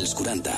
als 0.00 0.14
40. 0.14 0.50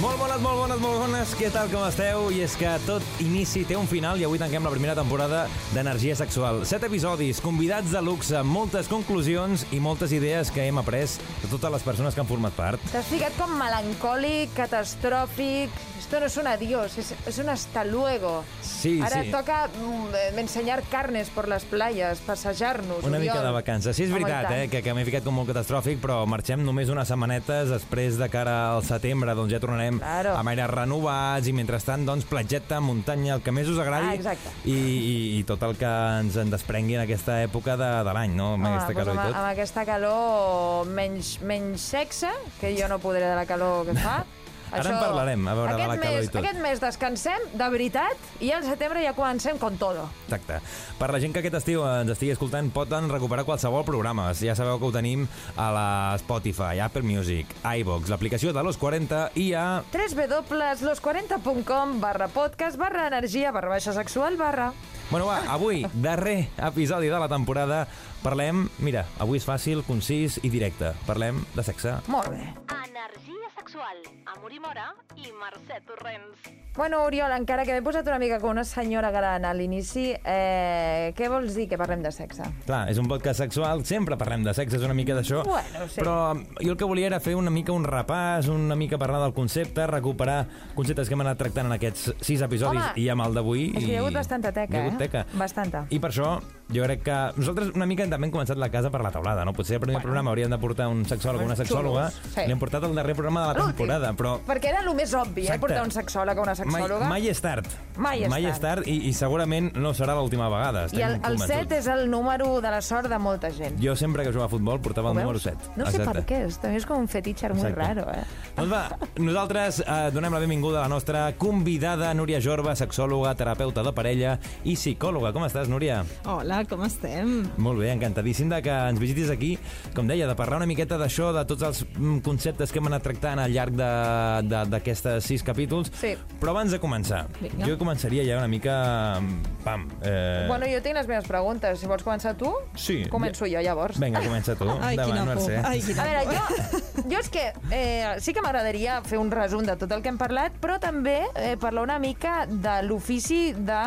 Molt 0.00 0.18
bones, 0.18 0.40
molt 0.40 0.58
bones, 0.74 0.82
molt 0.82 1.00
bones. 1.06 1.34
Què 1.38 1.50
tal, 1.52 1.68
com 1.70 1.84
esteu? 1.86 2.28
I 2.34 2.42
és 2.44 2.54
que 2.58 2.70
tot 2.86 3.02
inici 3.22 3.64
té 3.68 3.76
un 3.78 3.86
final 3.90 4.18
i 4.20 4.24
avui 4.26 4.40
tanquem 4.40 4.64
la 4.64 4.72
primera 4.72 4.94
temporada 4.96 5.44
d'Energia 5.74 6.16
Sexual. 6.18 6.64
Set 6.66 6.84
episodis, 6.86 7.40
convidats 7.42 7.92
de 7.94 8.02
luxe, 8.02 8.40
moltes 8.42 8.88
conclusions 8.90 9.66
i 9.74 9.80
moltes 9.82 10.12
idees 10.16 10.50
que 10.50 10.66
hem 10.66 10.78
après 10.80 11.18
de 11.42 11.48
totes 11.50 11.70
les 11.74 11.82
persones 11.86 12.14
que 12.14 12.22
han 12.22 12.30
format 12.30 12.54
part. 12.56 12.82
T'has 12.92 13.06
ficat 13.10 13.34
com 13.38 13.54
melancòlic, 13.60 14.54
catastròfic... 14.56 15.82
Esto 16.04 16.20
no 16.20 16.26
es 16.26 16.36
un 16.36 16.46
adiós, 16.46 16.98
es, 16.98 17.14
es 17.26 17.38
un 17.38 17.48
hasta 17.48 17.82
luego. 17.82 18.44
Sí, 18.60 19.00
Ara 19.00 19.22
sí. 19.22 19.30
toca 19.30 19.68
mm, 19.68 20.38
ensenyar 20.38 20.82
carnes 20.82 21.30
por 21.30 21.48
las 21.48 21.64
playas, 21.64 22.18
passejar-nos. 22.18 23.02
Una 23.04 23.18
mica 23.18 23.40
de 23.40 23.50
vacances. 23.50 23.96
Sí, 23.96 24.04
és 24.04 24.12
veritat, 24.12 24.50
eh, 24.52 24.66
que, 24.68 24.82
que 24.84 24.92
m'he 24.92 25.06
ficat 25.08 25.24
com 25.24 25.32
molt 25.38 25.48
catastròfic, 25.48 26.02
però 26.04 26.18
marxem 26.28 26.60
només 26.60 26.92
unes 26.92 27.08
setmanetes 27.08 27.72
després 27.72 28.18
de 28.20 28.28
cara 28.28 28.74
al 28.74 28.84
setembre, 28.84 29.32
doncs 29.38 29.54
ja 29.56 29.62
tornarem 29.64 29.96
Claro. 30.02 30.34
amb 30.36 30.52
aires 30.64 30.74
renovats 30.74 31.48
i 31.48 31.54
mentrestant, 31.56 32.04
doncs, 32.08 32.24
platgeta, 32.28 32.80
muntanya, 32.80 33.36
el 33.38 33.42
que 33.44 33.52
més 33.54 33.68
us 33.68 33.78
agradi 33.82 34.08
Ah, 34.10 34.14
exacte. 34.16 34.50
i, 34.64 34.74
i, 34.74 35.14
i 35.38 35.42
tot 35.48 35.62
el 35.68 35.76
que 35.80 35.90
ens 36.20 36.36
en 36.40 36.50
desprengui 36.52 36.96
en 36.98 37.04
aquesta 37.04 37.38
època 37.44 37.76
de, 37.80 37.90
de 38.08 38.12
l'any, 38.16 38.34
no? 38.36 38.54
Amb 38.56 38.64
Home, 38.66 38.74
aquesta 38.74 38.92
doncs 38.92 39.04
calor 39.04 39.14
amb, 39.14 39.20
i 39.20 39.26
tot. 39.28 39.40
amb 39.40 39.50
aquesta 39.52 39.84
calor 39.88 40.86
menys, 40.94 41.34
menys 41.44 41.80
sexe, 41.94 42.32
que 42.60 42.74
jo 42.78 42.88
no 42.88 42.98
podré 42.98 43.28
de 43.28 43.36
la 43.36 43.46
calor 43.46 43.84
que 43.90 43.94
fa. 44.00 44.22
Ara 44.80 44.90
en 44.94 44.98
parlarem, 45.00 45.48
a 45.48 45.54
veure, 45.56 45.74
de 45.74 45.82
aquest 45.82 45.90
la 45.90 45.96
calor 46.00 46.18
mes, 46.18 46.24
i 46.24 46.26
tot. 46.32 46.40
Aquest 46.42 46.60
mes 46.64 46.78
descansem, 46.82 47.40
de 47.54 47.68
veritat, 47.74 48.16
i 48.44 48.50
al 48.54 48.64
setembre 48.66 49.02
ja 49.04 49.12
comencem 49.16 49.58
con 49.62 49.72
todo. 49.80 50.02
Exacte. 50.26 50.54
Per 50.98 51.08
la 51.14 51.20
gent 51.22 51.32
que 51.34 51.40
aquest 51.42 51.58
estiu 51.60 51.78
ens 51.86 52.10
estigui 52.14 52.32
escoltant, 52.34 52.70
poden 52.74 53.02
recuperar 53.12 53.44
qualsevol 53.46 53.84
programa. 53.86 54.24
Ja 54.38 54.54
sabeu 54.58 54.76
que 54.80 54.88
ho 54.88 54.92
tenim 54.94 55.20
a 55.56 55.68
la 55.74 55.88
Spotify, 56.22 56.74
Apple 56.84 57.04
Music, 57.06 57.46
iVox, 57.62 58.02
l'aplicació 58.12 58.48
de 58.56 58.62
Los 58.66 58.78
40 58.80 59.28
i 59.40 59.52
a... 59.58 59.66
www.los40.com 59.92 62.00
barra 62.02 62.28
podcast 62.32 62.76
barra 62.80 63.02
energia 63.12 63.52
barra 63.52 63.68
baixa 63.76 63.92
sexual 63.96 64.32
barra... 64.40 64.72
Bueno, 65.10 65.26
va, 65.28 65.42
avui, 65.52 65.82
darrer 66.00 66.48
episodi 66.56 67.10
de 67.12 67.18
la 67.20 67.28
temporada, 67.28 67.84
parlem... 68.24 68.64
Mira, 68.80 69.04
avui 69.20 69.36
és 69.38 69.44
fàcil, 69.46 69.84
concís 69.84 70.38
i 70.42 70.48
directe. 70.50 70.94
Parlem 71.04 71.44
de 71.54 71.62
sexe. 71.66 71.92
Molt 72.08 72.32
bé. 72.32 72.40
Energia 72.72 73.43
sexual, 73.74 73.98
amb 74.30 74.44
Uri 74.46 74.60
Mora 74.60 74.94
i 75.16 75.32
Mercè 75.34 75.80
Torrents. 75.84 76.38
Bueno, 76.76 77.02
Oriol, 77.06 77.30
encara 77.34 77.64
que 77.66 77.74
m'he 77.74 77.82
posat 77.86 78.06
una 78.06 78.18
mica 78.22 78.40
com 78.42 78.50
una 78.50 78.62
senyora 78.66 79.10
gran 79.14 79.44
a 79.46 79.52
l'inici, 79.54 80.08
eh, 80.14 81.12
què 81.14 81.28
vols 81.30 81.54
dir 81.54 81.68
que 81.70 81.78
parlem 81.78 82.02
de 82.02 82.10
sexe? 82.14 82.46
Clar, 82.66 82.84
és 82.90 82.98
un 82.98 83.06
podcast 83.10 83.42
sexual, 83.42 83.84
sempre 83.86 84.18
parlem 84.18 84.42
de 84.46 84.54
sexe, 84.54 84.78
és 84.78 84.86
una 84.86 84.94
mica 84.94 85.14
d'això, 85.14 85.42
Bueno, 85.46 85.86
sí. 85.88 86.00
però 86.00 86.34
jo 86.60 86.72
el 86.72 86.76
que 86.76 86.84
volia 86.84 87.06
era 87.06 87.20
fer 87.20 87.34
una 87.34 87.50
mica 87.50 87.72
un 87.72 87.84
repàs, 87.86 88.48
una 88.50 88.74
mica 88.74 88.98
parlar 88.98 89.22
del 89.22 89.34
concepte, 89.34 89.86
recuperar 89.86 90.46
conceptes 90.74 91.08
que 91.08 91.14
hem 91.14 91.22
anat 91.26 91.38
tractant 91.38 91.66
en 91.66 91.72
aquests 91.78 92.12
sis 92.20 92.42
episodis 92.42 92.82
Home, 92.82 93.00
i 93.00 93.08
amb 93.08 93.22
el 93.26 93.34
d'avui. 93.34 93.72
és 93.74 93.84
que 93.84 93.92
hi 93.92 93.96
ha 93.96 94.00
hagut 94.02 94.14
bastanta 94.14 94.52
teca, 94.52 94.74
hi 94.74 94.80
ha 94.80 94.86
hagut 94.86 95.00
eh? 95.00 95.08
teca. 95.08 95.26
Bastanta. 95.34 95.86
I 95.90 95.98
per 95.98 96.10
això 96.10 96.40
jo 96.72 96.82
crec 96.84 97.02
que 97.04 97.16
nosaltres 97.36 97.74
una 97.74 97.86
mica 97.86 98.06
també 98.08 98.26
hem 98.28 98.32
començat 98.32 98.56
la 98.56 98.70
casa 98.72 98.90
per 98.90 99.02
la 99.04 99.10
taulada, 99.12 99.44
no? 99.44 99.52
Potser 99.52 99.76
el 99.76 99.80
primer 99.80 99.96
Bueno. 99.96 100.02
programa 100.04 100.30
hauríem 100.30 100.50
de 100.50 100.58
portar 100.58 100.88
un 100.88 101.04
sexòleg 101.04 101.42
o 101.42 101.44
una 101.44 101.56
sexòloga, 101.56 102.08
Xulos, 102.10 102.32
sí. 102.34 102.46
l'hem 102.48 102.58
portat 102.58 102.84
al 102.84 102.94
darrer 102.94 103.14
programa 103.14 103.42
de 103.42 103.46
la 103.52 103.66
temporada, 103.66 104.12
però 104.14 104.38
Perquè 104.46 104.70
era 104.72 104.80
el 104.80 104.94
més 104.94 105.12
obvi, 105.14 105.42
eh, 105.42 105.44
Exacte. 105.44 105.60
portar 105.60 105.82
un 105.84 105.90
sexòleg 105.90 106.38
o 106.38 106.42
una 106.42 106.54
sexòloga. 106.54 107.00
Mai, 107.04 107.20
mai 107.20 107.28
és 107.28 107.40
tard. 107.40 107.66
Mai 107.96 108.24
és 108.24 108.30
mai 108.30 108.42
tard. 108.42 108.54
és 108.54 108.60
tard 108.60 108.86
i, 108.88 108.96
i 109.08 109.12
segurament 109.12 109.72
no 109.76 109.92
serà 109.94 110.14
l'última 110.16 110.48
vegada. 110.48 110.86
I 110.92 111.02
el, 111.02 111.20
el 111.24 111.38
7 111.38 111.78
és 111.78 111.86
el 111.86 112.08
número 112.10 112.60
de 112.60 112.70
la 112.70 112.80
sort 112.80 113.08
de 113.08 113.18
molta 113.18 113.50
gent. 113.50 113.76
Jo 113.82 113.94
sempre 113.94 114.24
que 114.24 114.30
jugava 114.32 114.46
a 114.46 114.48
futbol 114.48 114.80
portava 114.80 115.10
el 115.10 115.16
número 115.16 115.38
veus? 115.38 115.42
7. 115.42 115.76
No 115.76 115.90
sé 115.90 116.00
per 116.04 116.24
què, 116.24 116.46
és, 116.48 116.58
també 116.58 116.76
és 116.80 116.86
com 116.86 116.98
un 116.98 117.08
fetitxer 117.08 117.52
muy 117.54 117.68
Exacte. 117.68 117.80
raro, 117.80 118.10
eh? 118.10 118.24
Doncs 118.56 118.72
va, 118.72 118.82
nosaltres 119.18 119.80
eh, 119.86 120.10
donem 120.14 120.32
la 120.32 120.40
benvinguda 120.40 120.78
a 120.80 120.82
la 120.82 120.88
nostra 120.88 121.32
convidada, 121.36 122.12
Núria 122.14 122.40
Jorba, 122.40 122.74
sexòloga, 122.74 123.34
terapeuta 123.34 123.82
de 123.82 123.92
parella 123.92 124.38
i 124.64 124.74
psicòloga. 124.74 125.32
Com 125.32 125.44
estàs, 125.44 125.68
Núria? 125.68 126.02
Hola, 126.24 126.53
com 126.68 126.84
estem? 126.86 127.42
Molt 127.58 127.80
bé, 127.82 127.90
encantadíssim 127.92 128.48
de 128.52 128.60
que 128.62 128.70
ens 128.90 129.00
visitis 129.00 129.30
aquí, 129.34 129.54
com 129.96 130.06
deia, 130.06 130.28
de 130.30 130.34
parlar 130.38 130.58
una 130.62 130.66
miqueta 130.70 130.98
d'això, 131.00 131.32
de 131.36 131.44
tots 131.50 131.62
els 131.66 131.82
mm, 131.98 132.18
conceptes 132.26 132.70
que 132.72 132.78
hem 132.82 132.86
anat 132.90 133.02
tractant 133.02 133.42
al 133.42 133.52
llarg 133.52 133.74
de- 133.74 134.48
de- 134.48 134.64
d'aquestes 134.70 135.24
sis 135.24 135.42
capítols. 135.42 135.90
Sí. 136.00 136.14
Però 136.40 136.54
abans 136.54 136.70
de 136.70 136.78
començar, 136.80 137.24
Vinga. 137.40 137.66
jo 137.66 137.76
començaria 137.78 138.24
ja 138.24 138.38
una 138.38 138.48
mica... 138.48 139.20
Pam. 139.64 139.86
Eh... 140.04 140.44
Bueno, 140.48 140.66
jo 140.68 140.80
tinc 140.84 140.94
les 140.98 141.06
meves 141.08 141.24
preguntes. 141.26 141.78
Si 141.80 141.86
vols 141.88 142.02
començar 142.04 142.34
tu, 142.36 142.50
Sí. 142.76 143.04
començo 143.10 143.46
jo 143.48 143.60
llavors. 143.64 143.98
Vinga, 143.98 144.20
comença 144.20 144.54
tu. 144.54 144.68
Ai, 144.68 144.94
Endavant, 144.94 145.12
quina 145.12 145.24
por. 145.24 145.34
Mercè. 145.34 145.60
Ai, 145.64 145.80
quina 145.80 146.02
A 146.02 146.04
veure, 146.04 146.24
jo, 146.36 147.04
jo 147.10 147.18
és 147.22 147.28
que 147.32 147.44
eh, 147.70 148.14
sí 148.20 148.34
que 148.36 148.42
m'agradaria 148.44 149.00
fer 149.08 149.18
un 149.18 149.30
resum 149.32 149.64
de 149.64 149.76
tot 149.80 149.90
el 149.96 150.02
que 150.04 150.10
hem 150.12 150.18
parlat, 150.20 150.52
però 150.60 150.76
també 150.78 151.22
eh, 151.34 151.56
parlar 151.60 151.82
una 151.86 151.98
mica 151.98 152.44
de 152.46 152.82
l'ofici 152.84 153.54
de, 153.56 153.80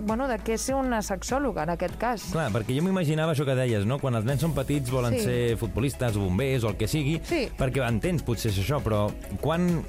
bueno, 0.00 0.28
de 0.28 0.36
què 0.38 0.56
ser 0.58 0.74
una 0.74 1.00
sexòloga, 1.02 1.62
en 1.64 1.70
aquest 1.70 1.96
cas. 1.98 2.22
Clar, 2.32 2.50
perquè 2.52 2.76
jo 2.76 2.82
m'imaginava 2.82 3.32
això 3.34 3.44
que 3.44 3.54
deies, 3.54 3.84
no? 3.86 3.98
Quan 3.98 4.14
els 4.14 4.24
nens 4.24 4.40
són 4.40 4.52
petits 4.54 4.90
volen 4.90 5.14
Sí. 5.18 5.24
ser 5.24 5.56
futbolistes 5.56 6.16
o 6.16 6.20
bombers 6.20 6.64
o 6.64 6.68
el 6.68 6.76
que 6.76 6.86
sigui, 6.88 7.20
Sí. 7.24 7.48
perquè 7.58 7.86
entens 7.88 8.22
potser 8.22 8.50
és 8.52 8.58
això, 8.58 8.80
però 8.82 9.10
quan 9.40 9.84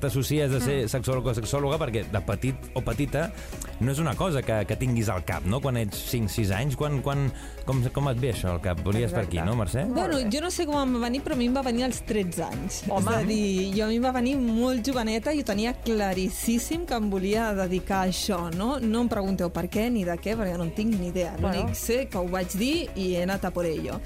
t'associes 0.00 0.50
a 0.52 0.58
Mm. 0.58 0.62
ser 0.62 0.88
sexòleg 0.88 1.26
o 1.26 1.34
sexòloga, 1.34 1.78
perquè 1.78 2.04
de 2.10 2.20
petit 2.20 2.54
o 2.74 2.80
petita 2.82 3.32
no 3.80 3.92
és 3.92 3.98
una 3.98 4.14
cosa 4.14 4.42
que, 4.42 4.64
que 4.66 4.76
tinguis 4.76 5.08
al 5.08 5.24
cap, 5.24 5.44
no? 5.44 5.60
Quan 5.60 5.76
ets 5.76 5.96
5-6 6.10 6.50
anys, 6.50 6.76
quan, 6.76 7.00
quan, 7.02 7.30
com, 7.64 7.82
com 7.92 8.08
et 8.08 8.18
ve 8.18 8.32
això 8.32 8.50
al 8.52 8.60
cap? 8.60 8.80
Volies 8.82 9.10
per 9.12 9.24
Exacte. 9.24 9.38
aquí, 9.40 9.46
no, 9.48 9.56
Mercè? 9.56 9.86
Bueno, 9.88 10.18
jo 10.30 10.40
no 10.40 10.50
sé 10.50 10.66
com 10.66 10.76
em 10.80 10.94
va 10.96 11.06
venir, 11.06 11.22
però 11.22 11.32
a 11.32 11.36
mi 11.36 11.46
em 11.46 11.54
va 11.56 11.62
venir 11.62 11.84
als 11.84 12.02
13 12.02 12.42
anys. 12.44 12.82
Home. 12.88 13.10
És 13.10 13.16
a 13.16 13.22
dir, 13.22 13.74
jo 13.76 13.84
a 13.84 13.88
mi 13.88 13.96
em 13.96 14.04
va 14.04 14.12
venir 14.12 14.36
molt 14.38 14.84
joveneta 14.86 15.32
i 15.32 15.40
ho 15.40 15.44
tenia 15.44 15.74
claríssim 15.74 16.86
que 16.86 16.94
em 16.94 17.10
volia 17.10 17.52
dedicar 17.54 18.02
a 18.02 18.06
això, 18.08 18.50
no? 18.54 18.78
No 18.80 19.02
em 19.02 19.08
pregunteu 19.08 19.50
per 19.52 19.66
què 19.72 19.88
ni 19.92 20.04
de 20.08 20.16
què, 20.18 20.34
perquè 20.38 20.56
no 20.58 20.64
en 20.68 20.72
tinc 20.76 20.94
ni 20.98 21.08
idea. 21.12 21.34
L'únic 21.38 21.62
Bueno. 21.68 21.74
sé 21.74 22.06
que 22.08 22.18
ho 22.18 22.26
vaig 22.28 22.56
dir 22.58 22.88
i 22.96 23.14
he 23.16 23.22
anat 23.22 23.44
a 23.44 23.50
por 23.50 23.66
ello. 23.66 24.00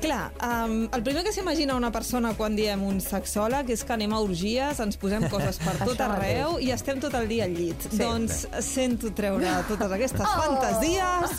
Clar, 0.00 0.30
um, 0.40 0.88
el 0.96 1.02
primer 1.04 1.22
que 1.26 1.32
s'imagina 1.32 1.74
una 1.76 1.90
persona 1.92 2.30
quan 2.32 2.54
diem 2.56 2.80
un 2.88 3.02
sexòleg 3.04 3.68
és 3.74 3.82
que 3.84 3.92
anem 3.92 4.14
a 4.16 4.20
orgies, 4.24 4.78
ens 4.80 4.96
posem 4.96 5.26
coses 5.28 5.58
per 5.60 5.74
tot 5.90 6.00
arreu 6.00 6.54
i 6.64 6.70
estem 6.72 6.96
tot 7.02 7.12
el 7.18 7.28
dia 7.28 7.44
al 7.44 7.52
llit. 7.52 7.84
Sí. 7.84 7.98
Doncs 8.00 8.46
sento 8.64 9.10
treure 9.12 9.50
totes 9.68 9.92
aquestes 9.98 10.24
Oh! 10.24 10.38
fantasies, 10.40 11.34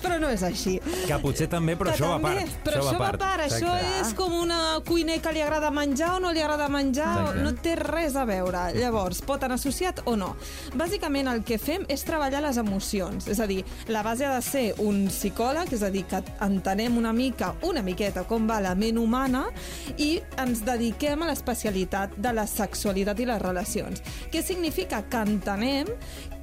però 0.00 0.16
no 0.22 0.30
és 0.32 0.40
així. 0.48 0.78
Que 1.04 1.18
potser 1.20 1.50
també, 1.52 1.74
però 1.76 1.92
Que 1.92 1.98
això 1.98 2.08
va 2.08 2.14
a 2.14 2.22
també, 2.22 2.46
part. 2.46 2.56
Però 2.64 2.80
això, 2.80 2.94
va 3.02 3.10
a 3.10 3.18
part, 3.20 3.44
això 3.50 3.74
Exacte. 3.74 4.00
és 4.00 4.14
com 4.16 4.38
una 4.40 4.60
cuiner 4.88 5.18
que 5.20 5.34
li 5.36 5.44
agrada 5.44 5.70
menjar 5.70 6.14
o 6.16 6.20
no 6.24 6.32
li 6.32 6.40
agrada 6.40 6.70
menjar, 6.72 7.12
Exacte. 7.20 7.44
no 7.44 7.52
té 7.68 7.76
res 7.82 8.16
a 8.16 8.24
veure. 8.24 8.64
Llavors, 8.80 9.20
pot 9.28 9.44
anar 9.44 9.60
associat 9.60 10.00
o 10.06 10.16
no. 10.16 10.32
Bàsicament 10.72 11.28
el 11.34 11.44
que 11.44 11.58
fem 11.60 11.84
és 11.92 12.06
treballar 12.08 12.40
les 12.48 12.56
emocions, 12.64 13.28
és 13.28 13.40
a 13.44 13.46
dir, 13.46 13.60
la 13.92 14.02
base 14.06 14.24
ha 14.24 14.32
de 14.38 14.42
ser 14.48 14.66
un 14.80 15.04
psicòleg, 15.12 15.68
és 15.76 15.84
a 15.84 15.92
dir, 15.92 16.06
que 16.08 16.24
entenem 16.40 16.96
una 16.96 17.12
mica, 17.12 17.52
una 17.60 17.82
miqueta 17.84 18.05
com 18.28 18.46
va 18.48 18.60
la 18.60 18.74
ment 18.74 18.98
humana 18.98 19.46
i 19.98 20.20
ens 20.38 20.62
dediquem 20.64 21.22
a 21.22 21.26
l'especialitat 21.26 22.16
de 22.16 22.32
la 22.32 22.46
sexualitat 22.46 23.18
i 23.20 23.26
les 23.26 23.42
relacions. 23.42 24.02
Què 24.32 24.42
significa? 24.42 25.02
Que 25.10 25.24
entenem 25.26 25.86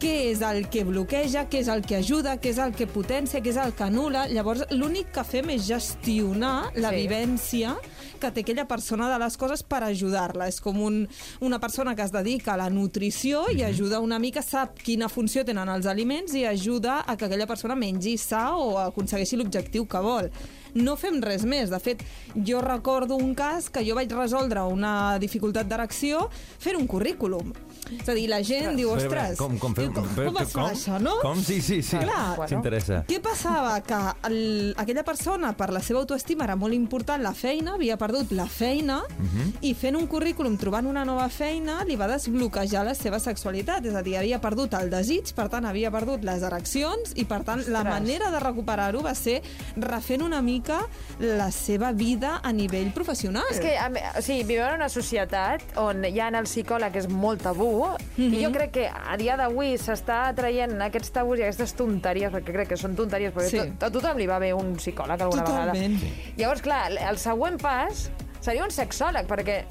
què 0.04 0.32
és 0.34 0.42
el 0.44 0.68
que 0.70 0.84
bloqueja, 0.84 1.46
què 1.50 1.62
és 1.64 1.68
el 1.72 1.82
que 1.82 1.96
ajuda, 1.96 2.36
què 2.38 2.50
és 2.52 2.58
el 2.60 2.74
que 2.76 2.88
potencia, 2.88 3.40
què 3.40 3.50
és 3.54 3.58
el 3.58 3.74
que 3.74 3.84
anula. 3.84 4.28
Llavors, 4.28 4.66
l'únic 4.72 5.12
que 5.16 5.24
fem 5.24 5.50
és 5.50 5.66
gestionar 5.68 6.72
la 6.76 6.90
Sí. 6.90 7.08
vivència 7.08 7.76
que 8.24 8.32
té 8.32 8.46
aquella 8.46 8.68
persona 8.70 9.10
de 9.12 9.20
les 9.22 9.38
coses 9.40 9.64
per 9.68 9.84
ajudar-la. 9.84 10.48
És 10.52 10.62
com 10.64 10.80
un, 10.82 11.04
una 11.44 11.60
persona 11.60 11.96
que 11.96 12.06
es 12.06 12.16
dedica 12.16 12.56
a 12.56 12.60
la 12.64 12.70
nutrició 12.72 13.46
i 13.52 13.64
ajuda 13.68 14.02
una 14.04 14.20
mica, 14.24 14.42
sap 14.46 14.80
quina 14.84 15.12
funció 15.12 15.44
tenen 15.46 15.70
els 15.74 15.88
aliments 15.90 16.36
i 16.40 16.46
ajuda 16.48 17.02
a 17.04 17.18
que 17.18 17.28
aquella 17.28 17.50
persona 17.50 17.76
mengi 17.76 18.18
sa 18.18 18.52
o 18.56 18.78
aconsegueixi 18.88 19.40
l'objectiu 19.40 19.88
que 19.90 20.04
vol. 20.04 20.32
No 20.74 20.96
fem 20.98 21.20
res 21.22 21.44
més. 21.46 21.70
De 21.70 21.78
fet, 21.78 22.02
jo 22.34 22.62
recordo 22.64 23.18
un 23.20 23.36
cas 23.38 23.70
que 23.70 23.84
jo 23.86 23.94
vaig 23.98 24.12
resoldre 24.14 24.64
una 24.66 25.20
dificultat 25.22 25.70
d'erecció 25.70 26.28
fent 26.34 26.80
un 26.80 26.88
currículum. 26.90 27.54
És 27.94 28.08
a 28.10 28.16
dir, 28.16 28.26
la 28.32 28.40
gent 28.46 28.78
diu, 28.80 28.90
Però, 28.94 29.02
ostres, 29.04 29.38
Com, 29.38 29.58
com, 29.62 29.76
feu, 29.76 29.92
com, 29.94 30.08
com 30.16 30.40
es 30.42 30.54
fa 30.54 30.68
això, 30.72 30.98
no? 31.02 31.18
Com? 31.22 31.42
Sí, 31.44 31.60
sí, 31.62 31.82
sí. 31.86 31.98
Clar. 32.00 32.38
Bueno. 32.38 32.50
S'interessa. 32.50 33.04
Què 33.10 33.20
passava? 33.22 33.76
Que 33.86 34.00
el, 34.30 34.74
aquella 34.80 35.04
persona, 35.06 35.54
per 35.58 35.70
la 35.76 35.82
seva 35.84 36.02
autoestima, 36.02 36.48
era 36.48 36.56
molt 36.58 36.74
important 36.74 37.22
la 37.22 37.34
feina, 37.38 37.76
havia 37.76 37.98
perdut 38.02 38.13
la 38.32 38.46
feina, 38.48 39.02
Mhm. 39.18 39.54
i 39.62 39.74
fent 39.74 39.96
un 39.96 40.08
currículum, 40.08 40.58
trobant 40.58 40.86
una 40.88 41.04
nova 41.06 41.30
feina, 41.30 41.84
li 41.86 41.96
va 41.96 42.08
desbloquejar 42.08 42.84
la 42.86 42.94
seva 42.96 43.20
sexualitat. 43.20 43.86
És 43.86 43.96
a 43.96 44.02
dir, 44.02 44.18
havia 44.18 44.40
perdut 44.42 44.74
el 44.74 44.90
desig, 44.90 45.34
per 45.34 45.50
tant, 45.50 45.66
havia 45.66 45.92
perdut 45.92 46.24
les 46.24 46.42
ereccions, 46.44 47.14
i, 47.16 47.26
per 47.26 47.44
tant, 47.44 47.60
la 47.68 47.80
Ostres. 47.80 47.94
manera 47.94 48.30
de 48.32 48.40
recuperar-ho 48.40 49.02
va 49.02 49.16
ser 49.16 49.42
refent 49.78 50.22
una 50.22 50.42
mica 50.42 50.88
la 51.20 51.52
seva 51.52 51.92
vida 51.92 52.40
a 52.44 52.52
nivell 52.52 52.92
professional. 52.94 53.44
És 53.52 53.60
que, 53.60 53.76
o 54.18 54.22
sigui, 54.22 54.44
vivim 54.44 54.64
en 54.64 54.76
una 54.76 54.90
societat 54.90 55.62
on 55.78 56.04
ja 56.14 56.28
en 56.28 56.36
el 56.36 56.46
psicòleg 56.46 56.96
és 56.96 57.08
molt 57.10 57.42
tabú, 57.44 57.86
i 58.18 58.44
jo 58.44 58.52
crec 58.52 58.72
que 58.72 58.88
a 58.88 59.18
dia 59.18 59.36
d'avui 59.38 59.74
s'està 59.78 60.34
traient 60.36 60.80
aquests 60.82 61.12
tabús 61.12 61.40
i 61.40 61.44
aquestes 61.44 61.74
tonteries, 61.74 62.32
perquè 62.32 62.52
crec 62.54 62.68
que 62.70 62.78
són 62.78 62.96
tonteries, 62.96 63.34
perquè 63.34 63.50
Sí. 63.50 63.60
sí. 63.60 63.72
a 63.80 63.90
tothom 63.90 64.18
li 64.18 64.28
va 64.28 64.40
bé 64.40 64.54
un 64.54 64.76
psicòleg 64.76 65.22
alguna 65.22 65.44
Totalment. 65.44 66.00
vegada. 66.02 66.34
Llavors, 66.38 66.62
clar, 66.62 66.92
el 66.92 67.18
següent 67.18 67.60
pas 67.62 68.03
seria 68.44 68.64
un 68.68 68.72
sexòleg, 68.76 69.26
perquè 69.30 69.64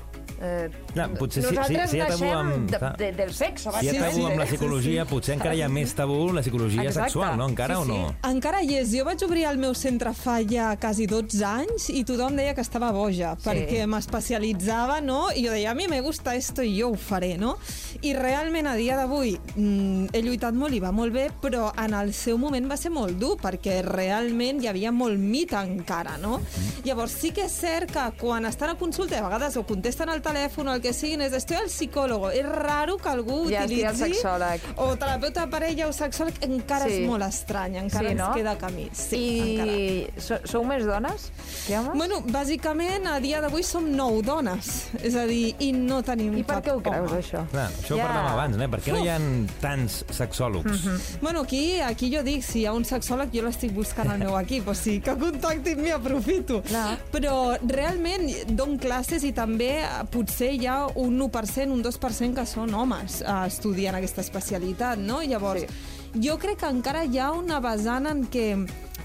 eh, 0.43 0.69
Clar, 0.93 1.05
potser 1.15 1.43
si- 1.45 1.55
si- 1.55 1.77
si 1.93 1.97
hi 1.97 2.01
ha 2.03 2.07
tabú 2.09 2.25
amb- 2.35 2.71
de, 2.73 2.79
de, 2.99 3.11
del 3.15 3.31
sexe. 3.33 3.71
Si 3.79 3.87
hi 3.87 3.91
ha 3.97 4.09
tabú 4.09 4.25
amb 4.27 4.41
la 4.41 4.47
psicologia, 4.49 5.05
potser 5.07 5.37
encara 5.37 5.55
hi 5.55 5.61
ha 5.63 5.69
més 5.71 5.93
tabú 5.95 6.33
la 6.35 6.41
psicologia 6.43 6.83
Exacte. 6.89 7.11
sexual, 7.13 7.37
no? 7.39 7.47
Encara 7.49 7.77
Sí, 7.77 7.81
o 7.81 7.85
no? 7.85 8.09
sí. 8.09 8.17
Encara 8.31 8.63
hi 8.65 8.75
és. 8.81 8.91
Jo 8.91 9.05
vaig 9.07 9.23
obrir 9.23 9.45
el 9.47 9.59
meu 9.63 9.75
centre 9.79 10.11
fa 10.19 10.41
ja 10.43 10.73
quasi 10.83 11.07
12 11.07 11.45
anys 11.47 11.87
i 11.95 12.03
tothom 12.05 12.35
deia 12.37 12.55
que 12.57 12.61
estava 12.65 12.91
boja, 12.91 13.37
Sí. 13.39 13.49
perquè 13.49 13.87
m'especialitzava, 13.87 15.01
no? 15.01 15.31
I 15.31 15.45
jo 15.47 15.53
deia, 15.53 15.71
a 15.71 15.75
mi 15.75 15.87
me 15.89 16.01
gusta 16.01 16.35
esto 16.35 16.63
i 16.63 16.75
jo 16.81 16.91
ho 16.91 16.97
faré, 16.97 17.37
no? 17.39 17.57
I 18.03 18.13
realment 18.15 18.67
a 18.67 18.75
dia 18.75 18.97
d'avui 18.97 19.39
mm, 19.57 20.09
he 20.13 20.23
lluitat 20.23 20.55
molt 20.55 20.75
i 20.75 20.81
va 20.81 20.91
molt 20.93 21.13
bé, 21.15 21.29
però 21.41 21.73
en 21.79 21.95
el 21.95 22.13
seu 22.13 22.37
moment 22.39 22.69
va 22.71 22.77
ser 22.77 22.91
molt 22.91 23.15
dur, 23.19 23.37
perquè 23.41 23.81
realment 23.87 24.61
hi 24.63 24.67
havia 24.69 24.91
molt 24.93 25.19
mit 25.19 25.53
encara, 25.53 26.17
no? 26.19 26.41
Llavors 26.85 27.13
sí 27.13 27.31
que 27.31 27.45
és 27.47 27.53
cert 27.53 27.93
que 27.93 28.09
quan 28.19 28.45
estan 28.63 28.77
a 28.77 28.79
consulta, 28.79 29.17
i 29.17 29.19
a 29.19 29.25
vegades 29.27 29.57
o 29.59 29.65
contesten 29.67 30.09
al 30.13 30.21
telèfon 30.23 30.69
o 30.71 30.75
el 30.77 30.81
que 30.85 30.93
siguin, 30.95 31.21
és 31.27 31.33
estoy 31.35 31.57
al 31.59 31.67
psicòlogo. 31.67 32.29
És 32.31 32.47
raro 32.47 32.95
que 32.97 33.09
algú 33.11 33.41
Ja 33.51 33.65
estigui 33.65 33.83
al 33.89 33.95
utilitzi... 33.97 34.21
sexòleg. 34.21 34.61
O 34.77 34.93
terapeuta 34.97 35.45
de 35.47 35.51
parella 35.51 35.89
o 35.89 35.93
sexòleg, 35.93 36.39
encara 36.47 36.87
Sí. 36.87 37.01
és 37.03 37.09
molt 37.09 37.25
estrany, 37.27 37.77
encara 37.81 38.09
Sí, 38.11 38.15
no? 38.15 38.27
ens 38.29 38.37
queda 38.37 38.55
camí. 38.59 38.89
Sí, 38.93 39.23
encara. 39.57 39.73
I 39.73 40.21
so, 40.23 40.39
sou 40.45 40.63
més 40.65 40.85
dones 40.87 41.27
que 41.67 41.77
homes? 41.79 41.97
Bueno, 41.99 42.21
bàsicament, 42.31 43.07
a 43.11 43.19
dia 43.21 43.41
d'avui 43.43 43.65
som 43.67 43.89
nou 43.91 44.21
dones, 44.23 44.71
és 45.03 45.17
a 45.19 45.27
dir, 45.27 45.57
i 45.59 45.73
no 45.73 46.03
tenim 46.07 46.37
I 46.39 46.45
per 46.45 46.61
què 46.63 46.71
ho 46.77 46.81
creus, 46.81 47.11
home. 47.11 47.19
això? 47.21 47.43
Clar, 47.51 47.67
això 47.73 47.95
ho 47.95 47.99
Ja. 47.99 48.07
parlàvem 48.07 48.31
abans, 48.33 48.57
eh? 48.63 48.69
Per 48.69 48.81
què 48.81 48.93
no 48.93 49.03
hi 49.05 49.09
ha 49.09 49.19
tants 49.61 50.05
sexòlogs? 50.11 51.19
Bueno, 51.21 51.41
aquí, 51.41 51.81
aquí 51.81 52.15
jo 52.15 52.23
dic, 52.23 52.43
si 52.45 52.61
hi 52.61 52.67
ha 52.67 52.73
un 52.73 52.85
sexòleg, 52.85 53.33
jo 53.35 53.43
l'estic 53.43 53.73
buscant 53.75 54.09
al 54.11 54.19
meu 54.19 54.39
equip, 54.45 54.69
o 54.69 54.75
sigui, 54.75 55.01
que 55.03 55.17
contactin 55.19 55.83
mi, 55.83 55.91
aprofito. 55.91 56.63
Clar. 56.63 56.99
Però 57.11 57.59
realment 57.67 58.31
dono 58.57 58.79
classes 58.79 59.25
i 59.25 59.33
també 59.37 59.71
eh, 59.83 59.89
potser 60.11 60.53
hi 60.55 60.67
ha 60.67 60.87
un 61.01 61.19
1%, 61.21 61.71
un 61.73 61.83
2% 61.85 62.35
que 62.35 62.47
són 62.47 62.75
homes 62.75 63.21
eh, 63.23 63.35
estudiant 63.47 63.95
aquesta 63.99 64.21
especialitat, 64.25 64.99
no? 64.99 65.21
Llavors, 65.23 65.63
Sí. 65.63 66.21
jo 66.27 66.37
crec 66.39 66.59
que 66.61 66.69
encara 66.69 67.05
hi 67.05 67.19
ha 67.19 67.31
una 67.33 67.61
vessant 67.61 68.07
en 68.11 68.27
què 68.29 68.47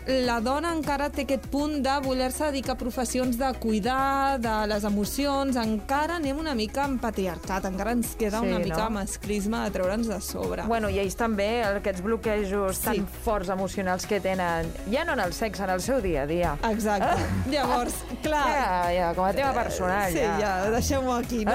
la 0.07 0.38
dona 0.39 0.71
encara 0.71 1.09
té 1.12 1.25
aquest 1.25 1.48
punt 1.51 1.81
de 1.83 1.94
voler-se 2.06 2.45
dedicar 2.48 2.75
a 2.77 2.80
professions 2.80 3.36
de 3.38 3.50
cuidar 3.59 4.38
de 4.39 4.54
les 4.71 4.86
emocions, 4.88 5.57
encara 5.59 6.15
anem 6.21 6.38
una 6.39 6.54
mica 6.56 6.86
en 6.88 6.95
patriarcat, 7.01 7.65
encara 7.68 7.92
ens 7.98 8.13
queda 8.15 8.39
Sí, 8.39 8.48
una 8.48 8.59
mica 8.63 8.86
no? 8.86 8.89
masclisme 9.01 9.59
de 9.65 9.71
treure'ns 9.75 10.07
de 10.07 10.19
sobre. 10.24 10.63
Bueno, 10.69 10.88
i 10.89 11.00
ells 11.04 11.18
també, 11.19 11.63
aquests 11.65 12.01
bloquejos 12.06 12.77
Sí. 12.77 12.86
tan 12.86 13.07
forts 13.25 13.50
emocionals 13.50 14.06
que 14.07 14.21
tenen, 14.24 14.71
ja 14.92 15.04
no 15.04 15.13
en 15.18 15.19
el 15.25 15.33
sexe, 15.33 15.63
en 15.63 15.71
el 15.75 15.81
seu 15.81 16.00
dia 16.01 16.21
a 16.24 16.25
dia. 16.27 16.56
Exacte. 16.71 17.27
Llavors, 17.51 17.95
clar... 18.24 18.45
Ja, 18.48 18.94
ja, 18.95 19.12
com 19.18 19.25
a 19.25 19.33
tema 19.33 19.51
personal, 19.53 20.12
Sí, 20.13 20.24
ja, 20.39 20.69
deixem-ho 20.71 21.13
aquí, 21.18 21.44
no? 21.44 21.51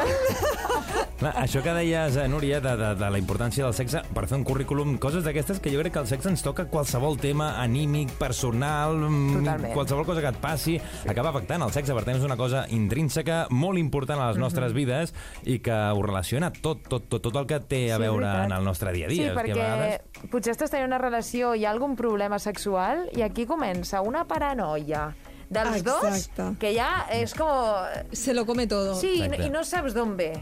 Clar, 1.22 1.32
això 1.40 1.62
que 1.62 1.72
deies, 1.72 2.16
eh, 2.18 2.28
Núria, 2.28 2.60
de, 2.60 2.76
de, 2.76 2.92
de 2.98 3.10
la 3.14 3.18
importància 3.20 3.64
del 3.64 3.72
sexe, 3.74 4.02
per 4.12 4.26
fer 4.26 4.36
un 4.40 4.44
currículum, 4.44 4.98
coses 4.98 5.24
d'aquestes 5.24 5.60
que 5.62 5.70
jo 5.72 5.80
crec 5.80 5.92
que 5.94 6.02
el 6.02 6.08
sexe 6.10 6.28
ens 6.28 6.42
toca 6.44 6.66
qualsevol 6.68 7.16
tema 7.22 7.54
anímic, 7.62 8.10
personal, 8.18 8.41
mm, 8.50 9.38
Totalment. 9.38 9.72
qualsevol 9.74 10.04
cosa 10.06 10.20
que 10.20 10.28
et 10.28 10.36
passi, 10.42 10.80
acaba 11.08 11.30
afectant 11.30 11.62
el 11.62 11.70
sexe. 11.72 11.94
Per 11.94 12.04
tant, 12.04 12.16
és 12.16 12.24
una 12.24 12.36
cosa 12.36 12.66
intrínseca, 12.70 13.46
molt 13.50 13.78
important 13.78 14.20
a 14.20 14.28
les 14.30 14.38
nostres 14.38 14.72
vides 14.72 15.14
i 15.44 15.58
que 15.60 15.72
ho 15.72 16.02
relaciona 16.02 16.50
tot, 16.52 16.82
tot, 16.88 17.08
tot, 17.08 17.22
tot 17.22 17.36
el 17.36 17.46
que 17.46 17.60
té 17.60 17.92
a 17.92 17.96
Sí, 17.96 18.02
veure 18.02 18.26
veritat. 18.26 18.44
en 18.46 18.52
el 18.58 18.64
nostre 18.64 18.92
dia 18.92 19.06
a 19.06 19.10
Sí, 19.10 19.16
dia. 19.18 19.30
És 19.32 19.36
perquè 19.36 19.52
que 19.54 19.60
vegades... 19.60 20.00
potser 20.30 20.52
estàs 20.56 20.70
tenint 20.70 20.86
una 20.88 20.98
relació, 20.98 21.54
hi 21.54 21.64
ha 21.64 21.70
algun 21.70 21.96
problema 21.96 22.38
sexual, 22.38 23.08
i 23.16 23.22
aquí 23.22 23.46
comença 23.46 24.00
una 24.02 24.24
paranoia 24.24 25.14
dels 25.52 25.80
Exacte. 25.82 26.42
dos, 26.42 26.56
que 26.58 26.72
ja 26.74 27.06
és 27.12 27.34
com... 27.38 27.86
Se 28.12 28.34
lo 28.34 28.46
come 28.48 28.66
todo. 28.66 28.96
Sí, 28.98 29.18
i 29.22 29.46
i 29.46 29.50
no 29.52 29.62
saps 29.64 29.94
d'on 29.94 30.16
ve. 30.16 30.32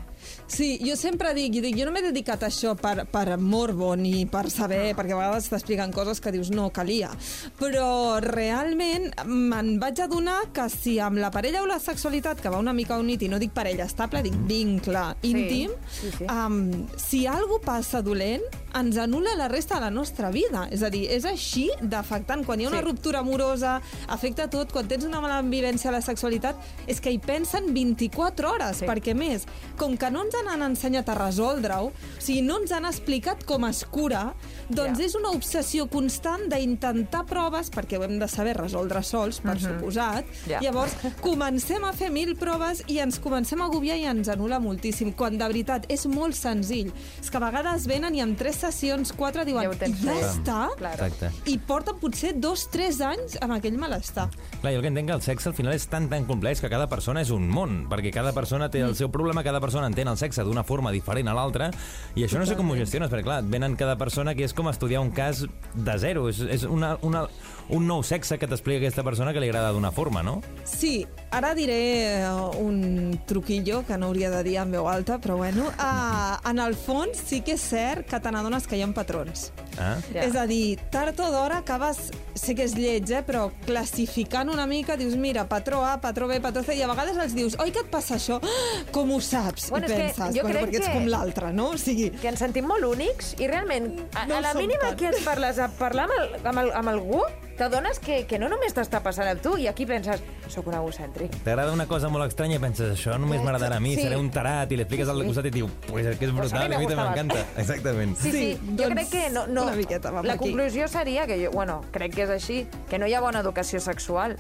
Sí, 0.50 0.78
jo 0.84 0.96
sempre 0.98 1.32
dic, 1.34 1.54
dic, 1.62 1.76
jo 1.78 1.86
no 1.86 1.92
m'he 1.94 2.02
dedicat 2.04 2.42
a 2.42 2.48
això 2.50 2.74
per, 2.76 3.06
per 3.08 3.36
morbo 3.38 3.94
ni 3.96 4.26
per 4.28 4.50
saber, 4.52 4.94
perquè 4.98 5.14
a 5.14 5.20
vegades 5.20 5.48
t'expliquen 5.48 5.92
coses 5.94 6.20
que 6.20 6.32
dius 6.34 6.50
no, 6.52 6.68
calia. 6.74 7.10
Però 7.58 8.18
realment 8.20 9.10
me'n 9.26 9.78
vaig 9.80 10.00
adonar 10.04 10.50
que 10.54 10.66
si 10.72 10.98
amb 11.02 11.18
la 11.22 11.30
parella 11.32 11.62
o 11.62 11.68
la 11.70 11.78
sexualitat, 11.80 12.40
que 12.42 12.50
va 12.52 12.58
una 12.60 12.74
mica 12.76 12.98
unit, 13.00 13.22
i 13.22 13.28
no 13.32 13.38
dic 13.40 13.52
parella 13.56 13.86
estable, 13.88 14.22
dic 14.26 14.36
vincle 14.48 15.00
Sí, 15.22 15.30
íntim, 15.30 15.70
sí, 15.90 16.10
sí. 16.18 16.26
Um, 16.30 16.86
si 17.00 17.24
alguna 17.26 17.64
passa 17.64 18.00
dolent, 18.02 18.42
ens 18.76 18.96
anul·la 19.02 19.32
la 19.38 19.48
resta 19.50 19.76
de 19.78 19.86
la 19.86 19.90
nostra 19.90 20.30
vida. 20.30 20.66
És 20.70 20.82
a 20.86 20.90
dir, 20.92 21.06
és 21.10 21.24
així 21.26 21.68
d'afectant. 21.82 22.44
Quan 22.46 22.60
hi 22.60 22.66
ha 22.66 22.70
una 22.70 22.78
Sí. 22.80 22.84
ruptura 22.86 23.20
amorosa, 23.20 23.80
afecta 24.08 24.48
tot. 24.50 24.70
Quan 24.72 24.86
tens 24.88 24.99
una 25.04 25.20
mala 25.20 25.40
vivència 25.42 25.88
a 25.88 25.92
la 25.92 26.00
sexualitat, 26.00 26.56
és 26.86 27.00
que 27.00 27.10
hi 27.10 27.18
pensen 27.18 27.72
24 27.74 28.50
hores, 28.50 28.76
Sí. 28.78 28.86
perquè 28.86 29.14
més, 29.14 29.46
com 29.76 29.96
que 29.96 30.10
no 30.10 30.22
ens 30.24 30.34
han 30.34 30.62
ensenyat 30.62 31.08
a 31.08 31.14
resoldre-ho, 31.14 31.86
o 31.86 31.92
sigui, 32.18 32.42
no 32.42 32.58
ens 32.60 32.72
han 32.72 32.84
explicat 32.84 33.44
com 33.44 33.64
es 33.64 33.84
cura, 33.84 34.34
doncs 34.68 34.98
Ja. 34.98 35.04
és 35.06 35.14
una 35.14 35.30
obsessió 35.30 35.88
constant 35.88 36.48
d'intentar 36.48 37.24
proves, 37.26 37.70
perquè 37.70 37.98
ho 37.98 38.04
hem 38.04 38.18
de 38.18 38.28
saber 38.28 38.56
resoldre 38.56 39.02
sols, 39.02 39.40
per 39.40 39.58
suposat. 39.60 40.24
Ja. 40.46 40.60
Llavors, 40.60 40.92
comencem 41.20 41.84
a 41.84 41.92
fer 41.92 42.10
mil 42.10 42.34
proves 42.36 42.82
i 42.88 42.98
ens 42.98 43.18
comencem 43.18 43.60
a 43.60 43.66
agobiar 43.66 43.96
i 43.98 44.04
ens 44.10 44.28
anula 44.28 44.58
moltíssim, 44.60 45.12
quan 45.16 45.36
de 45.38 45.44
veritat 45.46 45.86
és 45.88 46.06
molt 46.06 46.34
senzill. 46.34 46.92
És 47.20 47.30
que 47.30 47.36
a 47.36 47.40
vegades 47.40 47.86
venen 47.86 48.14
i 48.14 48.20
en 48.20 48.34
tres 48.36 48.56
sessions, 48.56 49.12
quatre 49.12 49.44
diuen, 49.44 49.70
Ja 49.70 49.78
tens 49.78 50.00
ja 50.02 50.12
fet." 50.12 50.24
està, 50.24 50.68
Claro. 50.76 51.10
I 51.46 51.58
porten 51.58 51.98
potser 52.00 52.34
dos, 52.40 52.68
tres 52.70 53.00
anys 53.00 53.36
amb 53.40 53.52
aquell 53.54 53.76
malestar. 53.78 54.28
Clar, 54.60 54.72
jo 54.72 54.78
el 54.78 54.82
que 54.82 54.89
entenc 54.90 55.10
que 55.10 55.16
el 55.16 55.22
sexe 55.24 55.50
al 55.50 55.56
final 55.56 55.74
és 55.76 55.86
tan 55.90 56.08
tan 56.10 56.26
complex 56.28 56.60
que 56.60 56.70
cada 56.72 56.88
persona 56.90 57.22
és 57.24 57.30
un 57.34 57.48
món, 57.50 57.84
perquè 57.90 58.12
cada 58.14 58.34
persona 58.36 58.70
té 58.70 58.82
el 58.84 58.96
seu 58.98 59.10
problema, 59.12 59.44
cada 59.46 59.62
persona 59.62 59.88
entén 59.90 60.10
el 60.10 60.18
sexe 60.20 60.44
d'una 60.46 60.64
forma 60.66 60.92
diferent 60.94 61.30
a 61.30 61.36
l'altra, 61.36 61.70
i 62.14 62.26
això 62.26 62.40
no 62.40 62.48
sé 62.48 62.58
com 62.58 62.70
ho 62.70 62.78
gestiones, 62.78 63.10
perquè 63.12 63.26
clar, 63.26 63.40
et 63.44 63.50
venen 63.50 63.78
cada 63.80 63.96
persona 64.00 64.34
que 64.34 64.44
és 64.46 64.54
com 64.56 64.68
estudiar 64.70 65.02
un 65.04 65.14
cas 65.14 65.44
de 65.74 65.96
zero, 66.02 66.28
és, 66.28 66.42
és 66.58 66.66
una, 66.68 66.96
una, 67.06 67.26
un 67.70 67.86
nou 67.86 68.02
sexe 68.06 68.38
que 68.38 68.48
t'explica 68.50 68.82
aquesta 68.82 69.04
persona 69.06 69.32
que 69.32 69.42
li 69.42 69.48
agrada 69.50 69.72
d'una 69.74 69.92
forma, 69.94 70.22
no? 70.26 70.40
Sí, 70.66 71.06
ara 71.30 71.52
diré 71.54 71.80
eh, 72.18 72.30
un 72.58 73.20
truquillo 73.26 73.84
que 73.86 73.98
no 73.98 74.10
hauria 74.10 74.30
de 74.34 74.42
dir 74.46 74.58
en 74.62 74.74
veu 74.74 74.88
alta, 74.90 75.20
però 75.22 75.38
bueno, 75.38 75.70
uh, 75.70 76.36
en 76.50 76.58
el 76.58 76.74
fons 76.74 77.20
sí 77.30 77.40
que 77.46 77.54
és 77.58 77.66
cert 77.72 78.08
que 78.10 78.20
te 78.20 78.32
n'adones 78.34 78.66
que 78.66 78.78
hi 78.78 78.82
ha 78.82 78.90
patrons. 78.94 79.50
Ah? 79.78 79.96
Ja. 80.10 80.24
És 80.24 80.34
a 80.36 80.46
dir, 80.50 80.78
tard 80.90 81.18
o 81.22 81.30
d'hora 81.30 81.60
acabes, 81.62 82.10
sé 82.34 82.56
que 82.58 82.66
és 82.66 82.74
lleig, 82.74 83.10
eh, 83.14 83.22
però 83.26 83.48
classificant 83.66 84.50
una 84.50 84.66
mica, 84.66 84.79
dius, 84.98 85.16
mira, 85.16 85.48
patró 85.48 85.84
A, 85.84 86.00
patró 86.00 86.26
B, 86.28 86.40
patró 86.40 86.62
C, 86.62 86.74
i 86.76 86.82
a 86.82 86.88
vegades 86.88 87.16
els 87.16 87.34
dius, 87.34 87.56
oi 87.58 87.70
que 87.72 87.80
et 87.80 87.90
passa 87.90 88.16
això? 88.16 88.40
Com 88.94 89.10
ho 89.12 89.20
saps? 89.20 89.70
Bueno, 89.70 89.86
I 89.86 89.90
que 89.90 89.96
penses, 89.96 90.34
jo 90.36 90.42
bueno, 90.42 90.58
crec 90.58 90.68
perquè 90.70 90.76
ets 90.80 90.86
que- 90.88 90.92
com 90.94 91.06
l'altre, 91.06 91.52
no? 91.52 91.70
O 91.70 91.78
sigui, 91.78 92.10
que 92.10 92.28
ens 92.28 92.38
sentim 92.40 92.66
molt 92.66 92.84
únics 92.84 93.34
i 93.38 93.46
realment, 93.46 93.92
a, 94.14 94.26
No 94.26 94.36
a 94.36 94.40
la 94.40 94.54
mínima 94.54 94.90
tant. 94.90 94.98
que 94.98 95.08
et 95.12 95.22
parles 95.24 95.58
a 95.58 95.68
parlar 95.68 96.08
amb, 96.08 96.18
el, 96.20 96.46
amb, 96.46 96.58
el, 96.64 96.72
amb 96.72 96.88
algú, 96.88 97.22
t'adones 97.60 97.98
que, 98.00 98.22
que 98.26 98.38
no 98.40 98.48
només 98.48 98.72
t'està 98.72 99.02
passant 99.04 99.28
a 99.28 99.34
tu, 99.36 99.58
i 99.60 99.66
aquí 99.68 99.84
penses, 99.84 100.22
sóc 100.48 100.66
un 100.70 100.74
egocèntric. 100.78 101.34
T'agrada 101.44 101.74
una 101.74 101.84
cosa 101.86 102.08
molt 102.08 102.24
estranya 102.30 102.56
i 102.56 102.58
penses, 102.62 102.94
això 102.94 103.18
només 103.20 103.42
m'agradarà 103.44 103.76
a 103.76 103.80
mi, 103.84 103.94
Sí. 103.96 104.06
seré 104.06 104.16
un 104.16 104.30
tarat, 104.32 104.70
i 104.72 104.76
li 104.78 104.82
expliques 104.86 105.08
al 105.12 105.20
costat 105.26 105.44
i 105.50 105.50
diu, 105.58 105.68
pues 105.90 106.06
és 106.06 106.16
que 106.16 106.24
és 106.24 106.32
Pues 106.32 106.48
brutal, 106.52 106.70
me 106.70 106.76
a 106.76 106.78
mi 106.78 106.86
m'encanta. 106.86 107.44
Exactament. 107.60 108.16
Sí, 108.16 108.30
sí, 108.32 108.38
Sí, 108.38 108.58
jo 108.78 108.88
doncs, 108.88 108.94
crec 108.94 109.10
que 109.10 109.30
no... 109.30 109.46
no 109.46 109.64
una 109.64 109.76
miqueta, 109.76 110.10
la 110.10 110.20
aquí. 110.32 110.38
conclusió 110.38 110.88
seria 110.88 111.26
que 111.26 111.36
jo, 111.44 111.50
bueno, 111.52 111.82
crec 111.92 112.14
que 112.14 112.22
és 112.22 112.30
així, 112.30 112.66
que 112.88 112.98
no 112.98 113.06
hi 113.06 113.12
ha 113.12 113.20
bona 113.20 113.40
educació 113.44 113.78
sexual. 113.78 114.38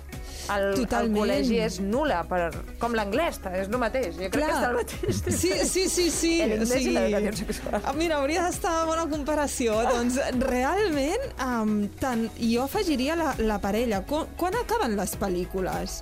El, 0.50 0.64
el 0.72 0.78
Totalment. 0.80 1.16
col·legi 1.18 1.58
és 1.62 1.78
nula, 1.80 2.22
per, 2.28 2.50
com 2.82 2.94
l'anglès, 2.98 3.38
és 3.54 3.68
el 3.70 3.78
mateix. 3.78 4.16
Jo 4.16 4.30
crec 4.32 4.46
que 4.46 4.52
està 4.54 4.70
el 4.70 4.78
mateix. 4.80 5.20
Sí, 5.40 5.52
sí, 5.68 5.84
sí, 5.88 6.06
sí. 6.10 6.32
El 6.42 6.56
inglés 6.58 6.86
i 6.86 6.94
l'educació 6.96 7.46
sexual. 7.52 7.80
Ah, 7.84 7.92
Mira, 7.96 8.18
hauria 8.18 8.46
d'estar 8.48 8.74
bona 8.88 9.06
comparació. 9.10 9.76
doncs 9.90 10.18
realment, 10.46 11.28
um, 11.44 11.74
tant, 12.00 12.26
jo 12.40 12.64
afegiria 12.64 13.16
la, 13.16 13.34
la 13.38 13.60
parella. 13.62 14.02
Quan, 14.06 14.26
quan 14.36 14.54
acaben 14.60 14.96
les 14.98 15.14
pel·lícules? 15.20 16.00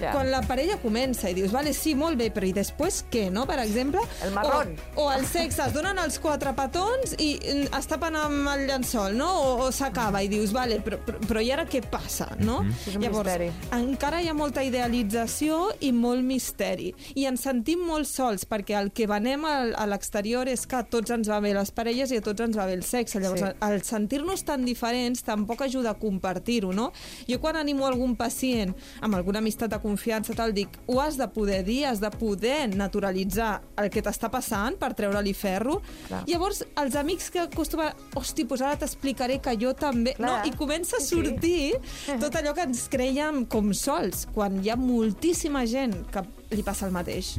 Ja. 0.00 0.12
quan 0.12 0.30
la 0.30 0.40
parella 0.42 0.78
comença 0.82 1.28
i 1.30 1.34
dius, 1.34 1.52
vale, 1.52 1.72
sí, 1.74 1.94
molt 1.94 2.16
bé, 2.18 2.30
però 2.32 2.46
i 2.48 2.52
després 2.56 3.04
què, 3.10 3.30
no? 3.30 3.46
Per 3.46 3.58
exemple... 3.60 4.00
El 4.24 4.32
marrón. 4.32 4.74
O, 4.96 5.04
o 5.04 5.12
el 5.12 5.26
sexe, 5.26 5.62
es 5.66 5.72
donen 5.74 5.98
els 5.98 6.18
quatre 6.18 6.52
petons 6.56 7.14
i 7.18 7.34
mm, 7.38 7.74
es 7.78 7.86
tapen 7.90 8.16
amb 8.16 8.48
el 8.54 8.66
llençol, 8.68 9.14
no? 9.16 9.28
O, 9.40 9.66
o 9.66 9.70
s'acaba 9.72 10.22
i 10.22 10.28
dius, 10.32 10.52
vale, 10.56 10.80
però, 10.84 10.98
però, 11.04 11.20
però 11.26 11.42
i 11.44 11.50
ara 11.52 11.66
què 11.68 11.82
passa, 11.90 12.30
no? 12.40 12.62
Mhm. 12.62 12.74
És 12.88 12.96
un 12.96 13.04
misteri. 13.06 13.50
encara 13.76 14.22
hi 14.22 14.28
ha 14.28 14.34
molta 14.34 14.62
idealització 14.64 15.70
i 15.80 15.90
molt 15.92 16.22
misteri. 16.24 16.92
I 17.18 17.26
ens 17.30 17.42
sentim 17.46 17.82
molt 17.86 18.06
sols, 18.08 18.44
perquè 18.48 18.76
el 18.80 18.90
que 18.92 19.06
venem 19.10 19.44
al- 19.44 19.74
a 19.76 19.86
l'exterior 19.86 20.48
és 20.48 20.66
que 20.66 20.76
a 20.76 20.82
tots 20.84 21.10
ens 21.10 21.28
va 21.28 21.40
bé 21.40 21.52
les 21.54 21.70
parelles 21.70 22.10
i 22.12 22.16
a 22.16 22.20
tots 22.24 22.40
ens 22.40 22.56
va 22.56 22.66
bé 22.66 22.74
el 22.74 22.82
sexe. 22.84 23.20
Llavors, 23.20 23.40
Sí. 23.40 23.46
sí. 23.46 23.72
el 23.72 23.82
sentir-nos 23.82 24.44
tan 24.44 24.64
diferents 24.64 25.22
tampoc 25.22 25.62
ajuda 25.62 25.90
a 25.90 25.94
compartir-ho, 25.94 26.72
no? 26.72 26.92
Jo 27.28 27.40
quan 27.40 27.56
animo 27.56 27.86
algun 27.86 28.16
pacient 28.16 28.74
amb 29.00 29.14
alguna 29.14 29.38
amistat 29.38 29.70
de 29.70 29.78
confiança, 29.90 30.34
tal, 30.38 30.54
dic, 30.56 30.78
ho 30.88 31.00
has 31.02 31.18
de 31.20 31.26
poder 31.34 31.60
dir, 31.66 31.82
has 31.90 32.00
de 32.02 32.10
poder 32.14 32.68
naturalitzar 32.72 33.60
el 33.82 33.90
que 33.92 34.02
t'està 34.06 34.30
passant 34.32 34.78
per 34.80 34.92
treure-li 34.98 35.34
ferro. 35.34 35.80
Clar. 36.08 36.22
Llavors, 36.30 36.62
els 36.80 36.96
amics 37.00 37.28
que 37.34 37.42
acostumen, 37.44 37.92
hosti, 38.16 38.46
doncs 38.46 38.62
ara 38.64 38.78
t'explicaré 38.80 39.40
que 39.42 39.56
jo 39.60 39.74
també... 39.74 40.14
Clar. 40.18 40.30
No? 40.30 40.36
I 40.46 40.54
comença 40.56 40.96
a 40.96 41.00
Sí, 41.00 41.10
sí. 41.10 41.16
sortir 41.16 42.18
tot 42.22 42.36
allò 42.38 42.54
que 42.56 42.64
ens 42.68 42.86
creiem 42.92 43.44
com 43.50 43.72
sols, 43.76 44.26
quan 44.34 44.60
hi 44.62 44.70
ha 44.70 44.76
moltíssima 44.80 45.64
gent 45.66 45.96
que 46.14 46.22
li 46.50 46.62
passa 46.66 46.86
el 46.88 46.92
mateix. 46.92 47.36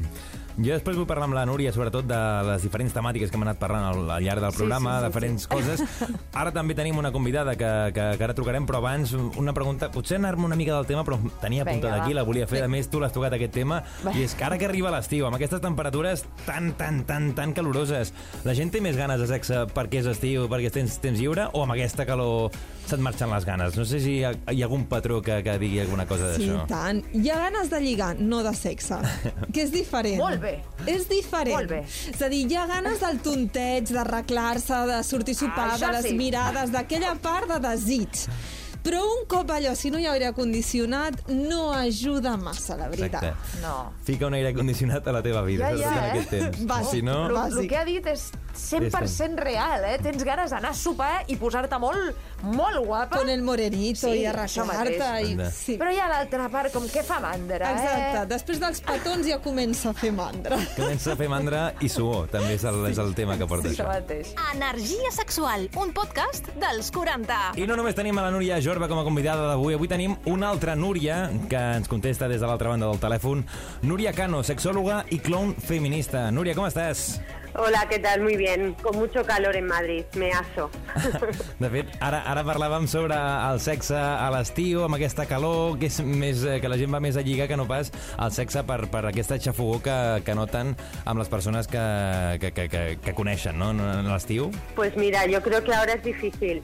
Jo 0.62 0.74
després 0.75 0.98
vull 1.00 1.08
parlar 1.08 1.25
amb 1.30 1.36
la 1.36 1.44
Núria, 1.48 1.72
sobretot 1.74 2.06
de 2.08 2.18
les 2.48 2.63
diferents 2.63 2.94
temàtiques 2.94 3.32
que 3.32 3.38
hem 3.39 3.44
anat 3.46 3.58
parlant 3.60 3.86
al, 3.88 4.01
al 4.18 4.24
llarg 4.24 4.44
del 4.44 4.51
Sí, 4.51 4.58
programa, 4.60 4.94
sí, 4.98 5.01
sí, 5.01 5.08
diferents 5.10 5.48
coses. 5.51 5.84
Ara 6.41 6.51
també 6.56 6.75
tenim 6.75 6.98
una 7.00 7.12
convidada 7.12 7.56
que, 7.60 7.70
que, 7.96 8.06
que 8.20 8.24
ara 8.27 8.36
trucarem, 8.38 8.65
però 8.68 8.82
abans 8.82 9.13
una 9.15 9.53
pregunta, 9.56 9.89
potser 9.91 10.20
anar-me 10.20 10.46
una 10.48 10.58
mica 10.60 10.75
del 10.75 10.88
tema, 10.89 11.03
però 11.08 11.18
tenia 11.41 11.63
Vinga, 11.63 11.72
apuntada 11.77 11.98
va. 11.98 12.03
aquí, 12.06 12.15
la 12.15 12.24
volia 12.27 12.48
fer. 12.51 12.63
A 12.63 12.70
més, 12.72 12.89
tu 12.91 13.00
l'has 13.03 13.15
tocat 13.15 13.36
aquest 13.36 13.56
tema, 13.56 13.82
Va. 14.06 14.13
i 14.15 14.24
és 14.27 14.36
que 14.36 14.48
ara 14.48 14.60
que 14.60 14.68
arriba 14.68 14.91
l'estiu, 14.94 15.25
amb 15.27 15.39
aquestes 15.39 15.63
temperatures 15.63 16.25
tan, 16.46 16.72
tan, 16.80 17.03
tan, 17.08 17.32
tan 17.38 17.56
caloroses, 17.58 18.13
la 18.48 18.56
gent 18.56 18.72
té 18.75 18.84
més 18.84 19.00
ganes 19.00 19.20
de 19.24 19.27
sexe 19.32 19.65
perquè 19.75 20.03
és 20.03 20.12
estiu, 20.12 20.48
perquè 20.51 20.72
tens 20.72 21.00
temps 21.03 21.20
lliure, 21.20 21.48
o 21.56 21.63
amb 21.63 21.75
aquesta 21.75 22.06
calor 22.08 22.51
se't 22.91 23.01
marxen 23.03 23.31
les 23.33 23.45
ganes? 23.48 23.75
No 23.79 23.86
sé 23.88 24.00
si 24.03 24.17
hi 24.19 24.24
ha, 24.27 24.31
hi 24.51 24.62
ha 24.62 24.67
algun 24.67 24.86
patró 24.91 25.21
que, 25.25 25.39
que 25.45 25.57
digui 25.62 25.79
alguna 25.83 26.05
cosa 26.10 26.33
Sí, 26.36 26.45
d'això. 26.48 26.67
tant. 26.69 27.01
Hi 27.17 27.29
ha 27.31 27.39
ganes 27.48 27.71
de 27.71 27.81
lligar, 27.83 28.12
no 28.19 28.43
de 28.45 28.53
sexe, 28.57 29.00
que 29.53 29.65
és 29.65 29.71
diferent. 29.74 30.19
Molt 30.21 30.41
bé. 30.43 30.55
És 30.86 31.07
diferent. 31.10 31.55
Molt 31.57 31.69
bé. 31.71 31.81
És 32.13 32.21
a 32.21 32.29
dir, 32.31 32.45
hi 32.51 32.55
ha 32.60 32.67
ganes 32.69 33.00
del 33.03 33.19
tonteig, 33.25 33.91
d'arreglar-se, 33.95 34.81
de 34.91 35.01
sortir 35.07 35.36
a 35.39 35.43
sopar, 35.45 35.69
Això 35.75 35.88
de 35.89 35.98
les 36.01 36.10
sí. 36.12 36.17
mirades, 36.19 36.71
d'aquella 36.74 37.15
part 37.21 37.50
de 37.55 37.60
desig. 37.69 38.25
Però 38.81 38.98
un 39.05 39.27
cop 39.29 39.51
allò, 39.53 39.75
si 39.77 39.91
no 39.93 40.00
hi 40.01 40.07
ha 40.10 40.15
aire 40.15 40.31
condicionat, 40.33 41.19
no 41.29 41.67
ajuda 41.71 42.31
massa, 42.41 42.74
la 42.79 42.88
veritat. 42.89 43.21
Exacte. 43.29 43.60
No. 43.62 43.75
Fica 44.07 44.25
un 44.25 44.33
aire 44.33 44.55
condicionat 44.57 45.05
a 45.05 45.13
la 45.13 45.21
teva 45.21 45.43
vida, 45.45 45.69
Ja, 45.77 45.77
ja, 45.77 45.91
eh? 46.07 46.10
aquest 46.15 46.31
temps. 46.33 46.63
Bàsic. 46.65 46.89
Si 46.95 47.01
no... 47.05 47.19
Bàsic. 47.29 47.60
el 47.62 47.67
que 47.69 47.77
ha 47.77 47.83
dit 47.86 48.07
és 48.10 48.24
100% 48.55 49.38
real, 49.39 49.84
eh? 49.86 49.98
Tens 50.01 50.24
ganes 50.24 50.51
d'anar 50.51 50.72
a 50.72 50.77
sopar 50.77 51.24
i 51.27 51.36
posar-te 51.39 51.77
molt, 51.79 52.15
molt 52.43 52.79
guapa. 52.86 53.17
Con 53.17 53.29
el 53.29 53.41
morenito 53.41 54.08
Sí, 54.08 54.22
i 54.22 54.25
arreglar-te. 54.25 54.98
mateix. 54.98 55.29
I... 55.31 55.50
Sí. 55.55 55.77
Però 55.79 55.91
hi 55.93 56.00
ha 56.00 56.08
l'altra 56.12 56.48
part, 56.50 56.72
com 56.74 56.88
que 56.89 57.03
fa 57.03 57.20
mandra, 57.24 57.72
Exacte. 57.72 58.22
eh? 58.22 58.25
Després 58.31 58.60
dels 58.62 58.81
petons 58.81 59.27
ja 59.27 59.39
comença 59.43 59.89
a 59.91 59.93
fer 59.93 60.12
mandra. 60.15 60.58
Comença 60.75 61.13
a 61.13 61.15
fer 61.20 61.29
mandra 61.31 61.63
i 61.81 61.89
suor, 61.89 62.27
també 62.31 62.53
és 62.58 62.63
el, 62.67 62.79
és 62.91 62.98
el 63.01 63.13
tema 63.17 63.38
que 63.38 63.48
porta 63.48 63.70
Això 63.70 63.86
això. 63.86 63.89
mateix. 63.91 64.34
Energia 64.53 65.12
sexual, 65.12 65.67
un 65.81 65.93
podcast 65.93 66.48
dels 66.62 66.91
40. 66.91 67.39
I 67.58 67.67
no 67.67 67.75
només 67.79 67.96
tenim 67.96 68.17
a 68.17 68.27
la 68.27 68.31
Núria 68.31 68.60
Jorba 68.62 68.88
com 68.91 69.00
a 69.00 69.03
convidada 69.08 69.48
d'avui, 69.50 69.74
avui 69.75 69.88
tenim 69.91 70.15
una 70.25 70.50
altra 70.50 70.75
Núria 70.75 71.29
que 71.50 71.58
ens 71.81 71.88
contesta 71.91 72.27
des 72.27 72.41
de 72.41 72.48
l'altra 72.48 72.70
banda 72.70 72.88
del 72.91 73.00
telèfon. 73.00 73.46
Núria 73.84 74.13
Cano, 74.13 74.43
sexòloga 74.43 75.03
i 75.10 75.20
clown 75.20 75.55
feminista. 75.55 76.29
Núria, 76.31 76.55
com 76.55 76.65
estàs? 76.67 77.20
Hola, 77.53 77.86
¿qué 77.89 78.00
tal? 78.00 78.22
Muy 78.22 78.38
bien. 78.38 78.74
Con 78.81 78.98
mucho 78.98 79.25
calor 79.25 79.55
en 79.58 79.67
Madrid. 79.67 80.05
Me 80.15 80.31
aso. 80.31 80.70
De 81.60 81.70
fet, 81.70 81.89
ara, 82.00 82.22
ara 82.31 82.46
parlàvem 82.48 82.86
sobre 82.88 83.15
el 83.17 83.60
sexe 83.60 83.98
a 83.98 84.29
l'estiu, 84.31 84.86
amb 84.86 84.96
aquesta 84.96 85.25
calor, 85.27 85.75
que, 85.79 85.89
és 85.91 85.98
més, 86.05 86.46
eh, 86.48 86.60
que 86.63 86.72
la 86.72 86.77
gent 86.79 86.93
va 86.93 87.01
més 87.03 87.17
a 87.20 87.24
lligar 87.25 87.50
que 87.51 87.58
no 87.60 87.65
pas 87.67 87.91
al 88.17 88.31
sexe 88.31 88.63
per, 88.67 88.79
per 88.93 89.03
aquesta 89.10 89.36
xafogó 89.39 89.81
que, 89.84 89.96
que 90.25 90.36
noten 90.38 90.72
amb 91.03 91.20
les 91.20 91.29
persones 91.31 91.67
que, 91.67 91.84
que, 92.41 92.53
que, 92.55 92.67
que, 92.72 92.84
que 93.03 93.13
coneixen 93.17 93.60
no? 93.60 93.72
en 93.75 94.08
l'estiu. 94.08 94.48
Pues 94.75 94.96
mira, 94.96 95.25
yo 95.27 95.41
creo 95.43 95.62
que 95.63 95.75
ahora 95.75 95.93
es 96.00 96.03
difícil. 96.03 96.63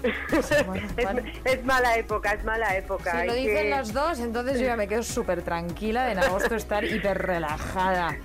bueno, 0.65 0.87
es, 0.97 1.03
bueno. 1.03 1.21
es 1.43 1.65
mala 1.65 1.97
época, 1.97 2.31
es 2.31 2.43
mala 2.45 2.75
época. 2.77 3.21
Si 3.21 3.27
lo 3.27 3.33
dicen 3.33 3.63
que- 3.63 3.69
las 3.69 3.91
dos, 3.93 4.19
entonces 4.19 4.59
yo 4.59 4.67
ya 4.67 4.77
me 4.77 4.87
quedo 4.87 5.03
súper 5.03 5.41
tranquila 5.41 6.11
en 6.11 6.19
agosto 6.19 6.55
estar 6.55 6.83
hiper 6.85 7.17
relajada. 7.17 8.15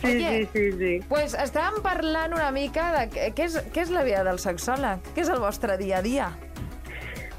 Sí, 0.00 0.06
Oye, 0.16 0.48
sí, 0.52 0.70
sí, 0.72 0.78
sí. 0.78 1.00
Pues 1.08 1.34
estàvem 1.34 1.82
parlant 1.82 2.32
una 2.34 2.50
mica 2.52 2.90
de 2.96 3.04
què 3.34 3.44
és, 3.44 3.56
què 3.74 3.82
és 3.84 3.90
la 3.90 4.02
vida 4.04 4.24
del 4.24 4.38
sexòleg, 4.38 5.00
què 5.14 5.22
és 5.22 5.28
el 5.28 5.40
vostre 5.40 5.76
dia 5.78 5.98
a 5.98 6.02
dia. 6.02 6.32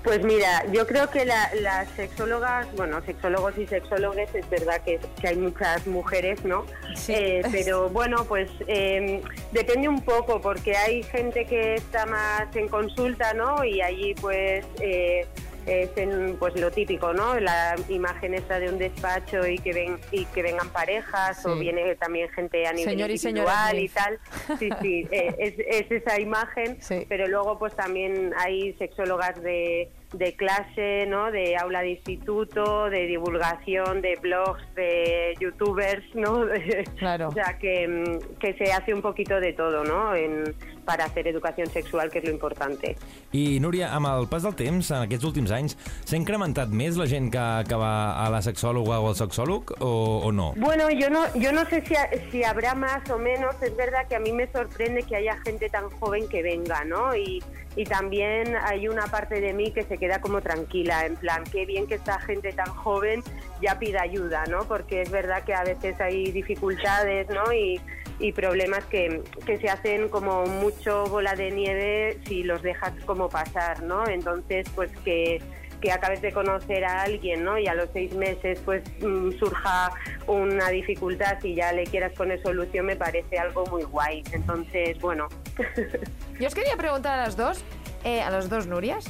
Pues 0.04 0.22
mira, 0.24 0.64
yo 0.72 0.86
creo 0.86 1.10
que 1.10 1.26
la- 1.26 1.50
las 1.62 1.88
sexólogas, 1.96 2.68
bueno, 2.76 3.02
sexólogos 3.04 3.58
y 3.58 3.66
sexólogues, 3.66 4.30
es 4.36 4.48
verdad 4.52 4.80
que, 4.86 5.00
que 5.20 5.28
hay 5.30 5.36
muchas 5.36 5.88
mujeres, 5.88 6.46
¿no? 6.46 6.64
Sí. 6.96 7.14
Eh, 7.16 7.42
pero 7.52 7.90
bueno, 8.00 8.24
pues 8.26 8.52
eh, 8.68 9.24
depende 9.52 9.88
un 9.90 10.02
poco, 10.02 10.40
porque 10.42 10.78
hay 10.78 11.02
gente 11.02 11.46
que 11.46 11.74
está 11.74 12.06
más 12.06 12.56
en 12.56 12.68
consulta, 12.68 13.34
¿no? 13.34 13.64
Y 13.66 13.82
allí 13.82 14.14
pues 14.22 14.64
eh, 14.80 15.26
es 15.66 15.90
en, 15.98 16.36
pues 16.38 16.56
lo 16.60 16.72
típico, 16.72 17.14
¿no? 17.14 17.40
La 17.40 17.76
imagen 17.90 18.34
esta 18.34 18.60
de 18.60 18.70
un 18.70 18.78
despacho 18.78 19.46
y 19.48 19.58
que 19.58 19.74
ven 19.74 19.98
y 20.12 20.26
que 20.26 20.42
vengan 20.44 20.70
parejas 20.70 21.42
Sí. 21.42 21.50
o 21.50 21.56
viene 21.58 21.96
también 21.96 22.30
gente 22.30 22.66
a 22.68 22.74
nivel 22.74 22.92
Señor 22.94 23.10
y 23.10 23.14
individual 23.16 23.90
tal. 23.94 24.20
Sí, 24.60 24.70
sí, 24.82 25.08
eh, 25.12 25.36
es, 25.38 25.54
es 25.58 25.92
esa 25.92 26.20
imagen, 26.20 26.78
Sí. 26.82 27.06
pero 27.10 27.28
luego 27.28 27.58
pues 27.58 27.76
también 27.76 28.34
hay 28.38 28.74
sexólogas 28.74 29.42
de, 29.42 29.90
de 30.18 30.36
clase, 30.36 31.06
¿no? 31.08 31.32
De 31.32 31.56
aula 31.58 31.82
de 31.82 31.92
instituto, 31.92 32.90
de 32.90 33.06
divulgación, 33.08 34.02
de 34.02 34.18
blogs, 34.22 34.62
de 34.76 35.34
youtubers, 35.40 36.04
¿no? 36.16 36.46
De- 36.46 36.84
Claro. 36.98 37.30
O 37.30 37.32
sea, 37.32 37.58
que, 37.60 37.88
mm, 37.88 38.38
que 38.40 38.54
se 38.54 38.72
hace 38.72 38.94
un 38.94 39.02
poquito 39.02 39.40
de 39.40 39.54
todo, 39.54 39.84
¿no? 39.84 40.16
En, 40.16 40.56
para 40.86 41.06
hacer 41.06 41.28
educación 41.28 41.68
sexual, 41.68 42.12
que 42.12 42.20
es 42.20 42.26
lo 42.26 42.32
importante. 42.32 42.96
I, 43.34 43.60
Núria, 43.60 43.90
amb 43.96 44.06
el 44.06 44.28
pas 44.30 44.44
del 44.46 44.54
temps, 44.56 44.92
en 44.94 45.02
aquests 45.08 45.26
últims 45.26 45.50
anys, 45.52 45.74
s'ha 46.06 46.16
incrementat 46.20 46.70
més 46.70 46.96
la 46.96 47.08
gent 47.10 47.32
que, 47.34 47.46
que 47.68 47.76
va 47.82 48.14
a 48.22 48.28
la 48.30 48.44
sexòloga 48.46 49.00
o 49.02 49.10
al 49.10 49.18
sexòleg 49.18 49.74
o, 49.82 49.90
o 50.30 50.32
no? 50.32 50.52
Bueno, 50.62 50.92
yo 50.92 51.10
no, 51.10 51.26
yo 51.34 51.52
no 51.52 51.66
sé 51.66 51.82
si, 51.88 51.96
ha- 51.96 52.10
si 52.30 52.44
habrá 52.44 52.76
más 52.76 53.10
o 53.10 53.18
menos. 53.18 53.56
Es 53.64 53.76
verdad 53.76 54.06
que 54.08 54.16
a 54.16 54.20
mí 54.20 54.32
me 54.32 54.46
sorprende 54.52 55.02
que 55.04 55.16
haya 55.16 55.36
gente 55.44 55.70
tan 55.70 55.90
joven 55.90 56.28
que 56.30 56.44
venga, 56.44 56.86
¿no? 56.86 57.16
Y, 57.16 57.42
y 57.76 57.84
también 57.86 58.56
hay 58.56 58.88
una 58.88 59.08
parte 59.08 59.42
de 59.42 59.54
mí 59.54 59.72
que 59.72 59.84
se 59.84 59.98
queda 59.98 60.05
como 60.22 60.42
tranquila, 60.42 61.06
en 61.06 61.16
plan, 61.16 61.44
qué 61.52 61.66
bien 61.66 61.88
que 61.88 61.96
esta 61.96 62.20
gente 62.20 62.54
tan 62.54 62.68
joven 62.68 63.24
ya 63.62 63.78
pida 63.80 64.02
ayuda, 64.02 64.46
¿no? 64.46 64.68
Porque 64.68 65.02
es 65.02 65.12
verdad 65.12 65.44
que 65.44 65.54
a 65.54 65.64
veces 65.64 66.00
hay 66.00 66.32
dificultades, 66.32 67.28
¿no? 67.30 67.52
Y, 67.54 67.82
y 68.20 68.32
problemas 68.32 68.86
que, 68.86 69.22
que 69.46 69.58
se 69.58 69.70
hacen 69.70 70.10
como 70.10 70.46
mucho 70.46 71.06
bola 71.06 71.36
de 71.36 71.52
nieve 71.52 72.20
si 72.26 72.44
los 72.44 72.62
dejas 72.62 72.94
como 73.06 73.30
pasar, 73.30 73.84
¿no? 73.84 74.08
Entonces, 74.08 74.68
pues 74.76 74.92
que 75.04 75.42
que 75.82 75.92
acabes 75.92 76.22
de 76.22 76.32
conocer 76.32 76.86
a 76.86 77.04
alguien, 77.04 77.44
¿no? 77.44 77.60
Y 77.60 77.68
a 77.68 77.76
los 77.76 77.90
seis 77.92 78.14
meses 78.14 78.60
pues 78.64 78.82
mm, 79.02 79.32
surja 79.38 79.92
una 80.26 80.70
dificultad 80.70 81.38
y 81.44 81.54
ya 81.54 81.74
le 81.74 81.84
quieras 81.84 82.14
poner 82.14 82.42
solución 82.42 82.86
me 82.86 82.96
parece 82.96 83.38
algo 83.38 83.66
muy 83.66 83.84
guay. 83.84 84.24
Entonces, 84.32 84.98
bueno, 85.00 85.28
Yo 86.40 86.48
os 86.48 86.56
quería 86.56 86.76
preguntar 86.76 87.20
a 87.20 87.24
las 87.24 87.38
dos, 87.38 87.64
eh, 88.04 88.22
a 88.22 88.30
las 88.30 88.50
dos 88.50 88.68
Nurias, 88.68 89.06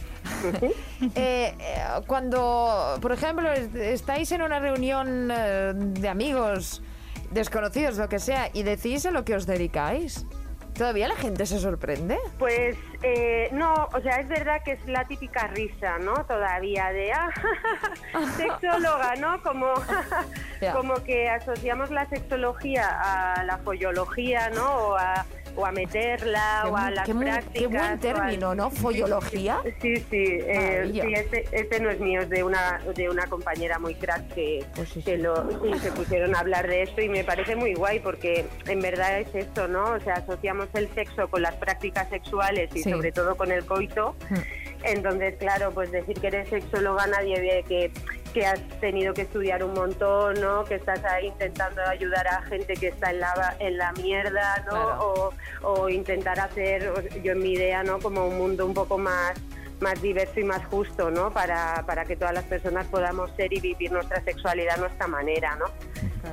eh, 1.16 1.54
eh, 1.60 1.84
cuando, 2.08 2.98
por 3.02 3.12
ejemplo, 3.12 3.52
est- 3.52 3.76
estáis 3.76 4.32
en 4.32 4.42
una 4.42 4.60
reunión 4.60 5.30
eh, 5.32 5.74
de 5.76 6.10
amigos, 6.10 6.82
desconocidos, 7.32 7.98
lo 7.98 8.08
que 8.10 8.20
sea, 8.20 8.50
y 8.54 8.64
decís 8.64 9.06
a 9.06 9.12
lo 9.12 9.26
que 9.26 9.36
os 9.36 9.46
dedicáis, 9.46 10.26
¿todavía 10.74 11.08
la 11.08 11.16
gente 11.16 11.46
se 11.46 11.60
sorprende? 11.60 12.18
pues 12.38 12.76
eh, 13.04 13.50
no, 13.52 13.74
o 13.94 14.02
sea, 14.02 14.20
es 14.20 14.28
verdad 14.28 14.62
que 14.64 14.72
es 14.74 14.86
la 14.88 15.06
típica 15.08 15.48
risa, 15.48 15.98
¿no? 16.00 16.14
Todavía 16.26 16.92
de 16.92 17.12
ah, 17.14 17.30
sexóloga, 18.38 19.16
¿no? 19.16 19.42
Como, 19.44 19.68
como 20.74 20.96
que 21.04 21.30
asociamos 21.30 21.92
la 21.92 22.08
sexología 22.10 22.88
a 23.38 23.44
la 23.44 23.58
follología, 23.60 24.50
¿no? 24.50 24.66
O 24.72 24.96
a, 24.98 25.26
o 25.56 25.66
a 25.66 25.72
meterla, 25.72 26.62
Qué 26.64 26.70
o 26.70 26.78
a 26.78 26.92
las 26.92 27.06
qué 27.06 27.14
buen- 27.14 27.26
prácticas. 27.28 27.60
qué 27.62 27.68
buen 27.68 27.80
al- 27.82 28.00
término, 28.00 28.56
¿no? 28.56 28.70
Follología. 28.72 29.60
Sí, 29.82 29.96
sí, 29.98 30.06
eh, 30.12 30.90
sí 30.92 31.14
este, 31.14 31.46
este 31.52 31.80
no 31.80 31.90
es 31.90 32.00
mío, 32.00 32.22
es 32.22 32.30
de 32.30 32.44
una, 32.44 32.80
de 32.96 33.10
una 33.10 33.28
compañera 33.28 33.80
muy 33.80 33.96
crack 33.96 34.34
que, 34.34 34.66
Pues 34.76 34.90
sí, 34.90 35.02
que 35.04 35.18
lo, 35.18 35.36
se 35.80 35.92
pusieron 35.92 36.36
a 36.36 36.40
hablar 36.40 36.68
de 36.68 36.84
esto 36.84 37.02
y 37.02 37.10
me 37.10 37.24
parece 37.24 37.56
muy 37.56 37.74
guay 37.74 38.00
porque 38.00 38.46
en 38.68 38.80
verdad 38.82 39.20
es 39.20 39.34
esto, 39.34 39.68
¿no? 39.68 39.92
O 39.92 40.00
sea, 40.00 40.16
asociamos 40.16 40.68
el 40.74 40.88
sexo 40.94 41.28
con 41.30 41.42
las 41.42 41.56
prácticas 41.56 42.10
sexuales 42.10 42.70
y 42.76 42.84
sobre 42.84 43.12
todo 43.12 43.36
con 43.36 43.52
el 43.52 43.66
coito. 43.66 44.16
Mm. 44.30 44.36
Entonces, 44.84 45.36
claro, 45.38 45.72
pues 45.72 45.92
decir 45.92 46.20
que 46.20 46.28
eres 46.28 46.50
sexóloga 46.50 47.08
nadie 47.08 47.40
ve 47.40 47.64
que, 47.68 47.92
que 48.36 48.46
has 48.46 48.60
tenido 48.82 49.14
que 49.14 49.22
estudiar 49.22 49.64
un 49.64 49.74
montón, 49.74 50.42
¿no? 50.42 50.66
Que 50.66 50.76
estás 50.76 51.02
ahí 51.06 51.28
intentando 51.28 51.82
ayudar 51.84 52.28
a 52.28 52.42
gente 52.42 52.74
que 52.74 52.90
está 52.90 53.12
en 53.12 53.22
la, 53.22 53.56
en 53.60 53.78
la 53.78 53.94
mierda, 53.94 54.62
¿no? 54.66 54.72
Claro. 54.72 55.34
O, 55.64 55.74
o 55.84 55.90
intentar 55.90 56.38
hacer, 56.42 56.92
yo 57.24 57.32
en 57.32 57.40
mi 57.40 57.54
idea, 57.54 57.82
¿no? 57.84 57.98
Como 58.00 58.28
un 58.28 58.38
mundo 58.38 58.66
un 58.66 58.74
poco 58.74 58.98
más 58.98 59.40
más 59.82 60.02
diverso 60.02 60.40
y 60.40 60.44
más 60.44 60.66
justo, 60.68 61.12
¿no? 61.12 61.32
Para, 61.32 61.84
para 61.86 62.06
que 62.06 62.16
todas 62.16 62.34
las 62.34 62.46
personas 62.46 62.88
podamos 62.88 63.30
ser 63.36 63.52
y 63.52 63.60
vivir 63.60 63.92
nuestra 63.92 64.24
sexualidad 64.24 64.76
a 64.76 64.80
nuestra 64.80 65.08
manera, 65.08 65.56
¿no? 65.58 65.66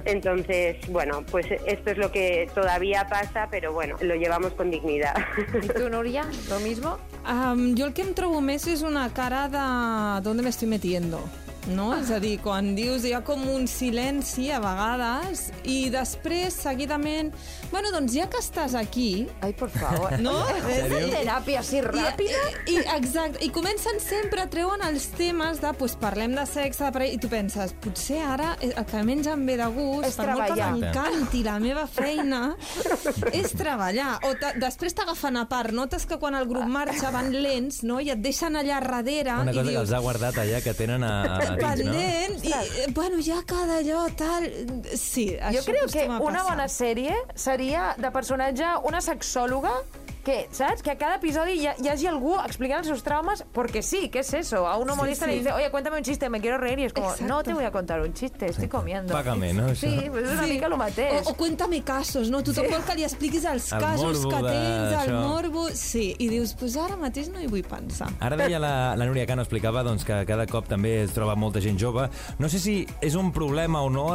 Entonces, 0.04 0.76
bueno, 0.88 1.24
pues 1.30 1.46
esto 1.66 1.90
es 1.90 1.98
lo 1.98 2.10
que 2.10 2.48
todavía 2.54 3.06
pasa, 3.08 3.48
pero 3.50 3.72
bueno, 3.72 3.96
lo 4.00 4.14
llevamos 4.14 4.52
con 4.52 4.70
dignidad. 4.70 5.14
¿Y 5.60 5.68
tú, 5.68 5.88
Nuria? 5.90 6.24
¿Lo 6.48 6.60
mismo? 6.60 6.98
Um, 7.26 7.76
jo 7.76 7.86
el 7.86 7.92
que 7.94 8.02
em 8.02 8.14
trobo 8.18 8.40
més 8.42 8.64
és 8.66 8.82
una 8.82 9.04
cara 9.14 9.46
de... 9.48 10.22
¿Dónde 10.22 10.42
me 10.42 10.50
estoy 10.50 10.66
metiendo? 10.66 11.20
No? 11.70 11.92
És 11.94 12.10
a 12.10 12.18
dir, 12.18 12.38
quan 12.42 12.72
dius 12.74 13.04
hi 13.06 13.12
ha 13.14 13.20
com 13.22 13.44
un 13.48 13.68
silenci 13.70 14.48
a 14.50 14.58
vegades 14.62 15.44
i 15.68 15.86
després, 15.94 16.56
seguidament... 16.64 17.30
Bueno, 17.70 17.92
doncs 17.94 18.12
ja 18.16 18.26
que 18.28 18.40
estàs 18.42 18.74
aquí... 18.78 19.28
Ai, 19.40 19.52
por 19.54 19.70
favor. 19.70 20.16
No? 20.22 20.34
És 20.68 20.88
de 20.90 20.98
teràpia 21.12 21.60
així 21.62 21.80
ràpida? 21.84 22.40
I, 22.66 22.74
i, 22.74 22.76
exacte, 22.96 23.40
i 23.46 23.48
comencen 23.54 23.98
sempre, 24.02 24.44
treuen 24.50 24.82
els 24.86 25.06
temes 25.16 25.60
de, 25.62 25.70
pues, 25.78 25.94
parlem 25.98 26.34
de 26.36 26.44
sexe, 26.46 26.84
de 26.84 26.90
parella, 26.94 27.16
i 27.16 27.20
tu 27.22 27.30
penses, 27.32 27.72
potser 27.82 28.20
ara 28.26 28.52
el 28.62 28.74
que 28.90 29.02
menys 29.06 29.30
em 29.32 29.46
ve 29.48 29.56
de 29.60 29.68
gust, 29.74 30.08
És 30.10 30.18
per 30.18 30.28
molt 30.32 30.44
que 30.44 30.58
treballar. 30.58 30.70
m'encanti 30.76 31.42
la 31.46 31.56
meva 31.62 31.86
feina, 31.90 32.42
és 33.40 33.54
treballar. 33.56 34.18
O 34.28 34.34
després 34.60 34.94
t'agafen 34.98 35.38
a 35.40 35.46
part, 35.50 35.72
notes 35.74 36.06
que 36.10 36.18
quan 36.22 36.36
el 36.38 36.46
grup 36.50 36.66
marxa 36.70 37.10
van 37.14 37.32
lents, 37.34 37.82
no?, 37.86 37.98
i 38.02 38.10
et 38.14 38.22
deixen 38.22 38.58
allà 38.58 38.80
darrere, 38.82 39.38
Una 39.42 39.54
cosa 39.54 39.70
i 39.70 39.74
que 39.74 39.80
els 39.80 39.88
dius, 39.90 39.96
ha 39.98 40.02
guardat 40.04 40.38
allà, 40.42 40.60
que 40.64 40.74
tenen 40.78 41.06
a, 41.06 41.14
a 41.51 41.51
dins, 41.58 41.82
no? 41.84 41.92
pendent, 41.92 42.44
i, 42.46 42.92
bueno, 42.96 43.20
ja 43.24 43.40
cada 43.46 43.80
allò, 43.80 44.04
tal... 44.18 44.48
Sí, 44.96 45.28
Jo 45.36 45.62
això 45.62 45.64
crec 45.68 45.96
que 45.96 46.06
una 46.22 46.44
bona 46.46 46.68
sèrie 46.72 47.16
seria 47.34 47.92
de 48.00 48.12
personatge 48.14 48.76
una 48.88 49.02
sexòloga 49.04 49.74
que, 50.22 50.48
saps? 50.50 50.82
Que 50.82 50.92
a 50.92 50.98
cada 50.98 51.16
episodi 51.16 51.52
hi, 51.60 51.66
ha- 51.66 51.74
hi 51.78 51.88
hagi 51.88 52.06
algú 52.06 52.36
explicant 52.40 52.80
els 52.82 52.88
seus 52.88 53.02
traumes 53.02 53.44
porque 53.52 53.82
sí, 53.82 54.08
¿qué 54.08 54.20
es 54.20 54.32
eso? 54.34 54.66
A 54.68 54.76
un 54.76 54.90
humorista 54.90 55.26
sí. 55.26 55.32
le 55.32 55.36
dice, 55.38 55.52
oye, 55.52 55.70
cuéntame 55.70 55.98
un 55.98 56.04
chiste, 56.04 56.28
me 56.30 56.40
quiero 56.40 56.58
reír, 56.58 56.78
y 56.78 56.84
es 56.84 56.92
como, 56.92 57.10
Exacto. 57.10 57.26
no 57.26 57.42
te 57.42 57.54
voy 57.54 57.64
a 57.64 57.70
contar 57.72 58.00
un 58.00 58.12
chiste, 58.14 58.46
estoy 58.46 58.68
comiendo. 58.68 59.12
Págame, 59.12 59.52
no? 59.52 59.74
Sí, 59.74 59.86
Això. 59.86 60.10
pues 60.10 60.24
és 60.24 60.32
una 60.38 60.46
mica 60.46 60.66
el 60.66 60.76
mateix. 60.76 61.26
O, 61.26 61.30
o 61.30 61.34
cuéntame 61.34 61.82
casos, 61.82 62.30
no? 62.30 62.42
Tothom 62.42 62.66
vol 62.70 62.84
que 62.86 62.94
li 62.96 63.04
expliquis 63.04 63.44
els 63.44 63.70
El 63.72 63.80
casos 63.80 64.22
morbo 64.24 64.30
que 64.30 64.52
tens, 64.52 65.06
el 65.08 65.14
morbo... 65.14 65.68
Sí, 65.74 66.14
i 66.18 66.28
dius, 66.28 66.54
pues 66.54 66.76
ara 66.76 66.96
mateix 66.96 67.28
no 67.32 67.40
hi 67.40 67.48
vull 67.50 67.64
pensar. 67.66 68.08
Ara 68.20 68.36
deia 68.36 68.58
la, 68.62 68.94
la 68.96 69.06
Núria 69.06 69.26
Cano, 69.26 69.42
explicava 69.42 69.82
doncs, 69.82 70.04
que 70.04 70.22
cada 70.28 70.46
cop 70.46 70.68
també 70.68 71.02
es 71.02 71.12
troba 71.12 71.34
molta 71.34 71.60
gent 71.60 71.78
jove. 71.80 72.08
No 72.38 72.48
sé 72.48 72.60
si 72.62 72.76
és 73.00 73.14
un 73.18 73.32
problema 73.34 73.82
o 73.82 73.90
no 73.90 74.12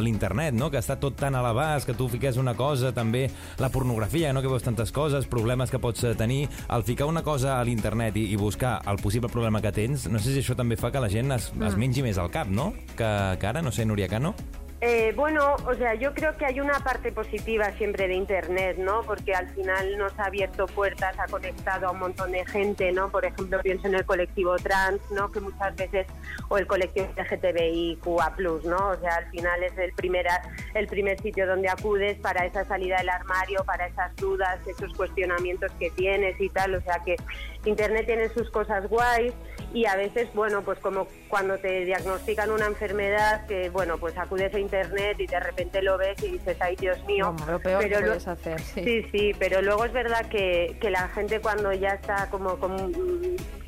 l'internet, 0.00 0.54
no? 0.54 0.70
que 0.70 0.80
està 0.80 0.96
tot 1.00 1.16
tan 1.18 1.34
a 1.36 1.42
l'abast, 1.44 1.86
que 1.86 1.94
tu 1.98 2.08
fiques 2.08 2.36
una 2.40 2.54
cosa, 2.56 2.92
també 2.96 3.26
la 3.58 3.68
pornografia, 3.68 4.32
no? 4.32 4.42
que 4.42 4.48
veus 4.48 4.62
tantes 4.64 4.92
coses, 4.92 5.26
problemes 5.42 5.74
que 5.74 5.82
pots 5.82 6.06
eh, 6.06 6.14
tenir. 6.18 6.46
Al 6.68 6.86
ficar 6.86 7.10
una 7.10 7.24
cosa 7.26 7.58
a 7.58 7.66
l'internet 7.66 8.16
i, 8.16 8.28
i 8.32 8.40
buscar 8.40 8.78
el 8.86 9.02
possible 9.02 9.30
problema 9.32 9.60
que 9.60 9.74
tens, 9.74 10.06
no 10.08 10.22
sé 10.22 10.32
si 10.32 10.42
això 10.44 10.56
també 10.58 10.78
fa 10.78 10.92
que 10.94 11.02
la 11.02 11.10
gent 11.12 11.34
es, 11.34 11.50
es 11.52 11.78
mengi 11.78 12.06
més 12.06 12.22
al 12.22 12.30
cap, 12.32 12.50
no? 12.50 12.72
Que, 12.96 13.12
que 13.40 13.50
ara, 13.50 13.62
no 13.62 13.74
sé, 13.74 13.86
Núria 13.88 14.08
Cano? 14.12 14.36
Eh, 14.84 15.12
bueno, 15.14 15.54
o 15.64 15.74
sea, 15.74 15.94
yo 15.94 16.12
creo 16.12 16.36
que 16.36 16.44
hay 16.44 16.58
una 16.58 16.80
parte 16.80 17.12
positiva 17.12 17.70
siempre 17.78 18.08
de 18.08 18.14
Internet, 18.14 18.78
¿no? 18.78 19.02
Porque 19.02 19.32
al 19.32 19.48
final 19.50 19.96
nos 19.96 20.18
ha 20.18 20.24
abierto 20.24 20.66
puertas, 20.66 21.16
ha 21.20 21.26
conectado 21.26 21.86
a 21.86 21.92
un 21.92 22.00
montón 22.00 22.32
de 22.32 22.44
gente, 22.44 22.90
¿no? 22.90 23.08
Por 23.08 23.24
ejemplo, 23.24 23.60
pienso 23.62 23.86
en 23.86 23.94
el 23.94 24.04
colectivo 24.04 24.56
trans, 24.56 25.00
¿no? 25.12 25.30
Que 25.30 25.38
muchas 25.38 25.76
veces, 25.76 26.08
o 26.48 26.58
el 26.58 26.66
colectivo 26.66 27.06
LGTBIQA+, 27.16 28.34
¿no? 28.64 28.88
O 28.88 28.96
sea, 28.96 29.14
al 29.18 29.30
final 29.30 29.62
es 29.62 29.78
el 29.78 29.92
primer, 29.92 30.26
el 30.74 30.88
primer 30.88 31.16
sitio 31.20 31.46
donde 31.46 31.68
acudes 31.68 32.18
para 32.18 32.44
esa 32.44 32.64
salida 32.64 32.98
del 32.98 33.10
armario, 33.10 33.62
para 33.64 33.86
esas 33.86 34.16
dudas, 34.16 34.58
esos 34.66 34.92
cuestionamientos 34.94 35.70
que 35.78 35.90
tienes 35.90 36.40
y 36.40 36.48
tal. 36.48 36.74
O 36.74 36.80
sea 36.80 36.98
que 37.04 37.14
Internet 37.64 38.06
tiene 38.06 38.28
sus 38.30 38.50
cosas 38.50 38.88
guays 38.88 39.32
y 39.72 39.86
a 39.86 39.96
veces, 39.96 40.28
bueno, 40.34 40.62
pues 40.62 40.78
como 40.80 41.06
cuando 41.28 41.56
te 41.58 41.84
diagnostican 41.84 42.50
una 42.50 42.66
enfermedad, 42.66 43.46
que 43.46 43.70
bueno, 43.70 43.96
pues 43.98 44.18
acudes 44.18 44.52
a 44.54 44.58
internet 44.58 45.16
y 45.18 45.26
de 45.26 45.40
repente 45.40 45.80
lo 45.80 45.96
ves 45.96 46.22
y 46.22 46.32
dices, 46.32 46.56
ay 46.60 46.76
Dios 46.76 47.02
mío. 47.04 47.34
Lo 47.46 47.58
peor 47.60 47.82
que 47.82 47.88
lo- 47.88 48.00
puedes 48.00 48.28
hacer, 48.28 48.60
sí. 48.60 48.82
sí, 48.84 49.06
sí, 49.12 49.32
pero 49.38 49.62
luego 49.62 49.84
es 49.86 49.92
verdad 49.92 50.26
que, 50.28 50.76
que 50.80 50.90
la 50.90 51.08
gente 51.08 51.40
cuando 51.40 51.72
ya 51.72 51.90
está 51.90 52.28
como, 52.30 52.58
como, 52.58 52.76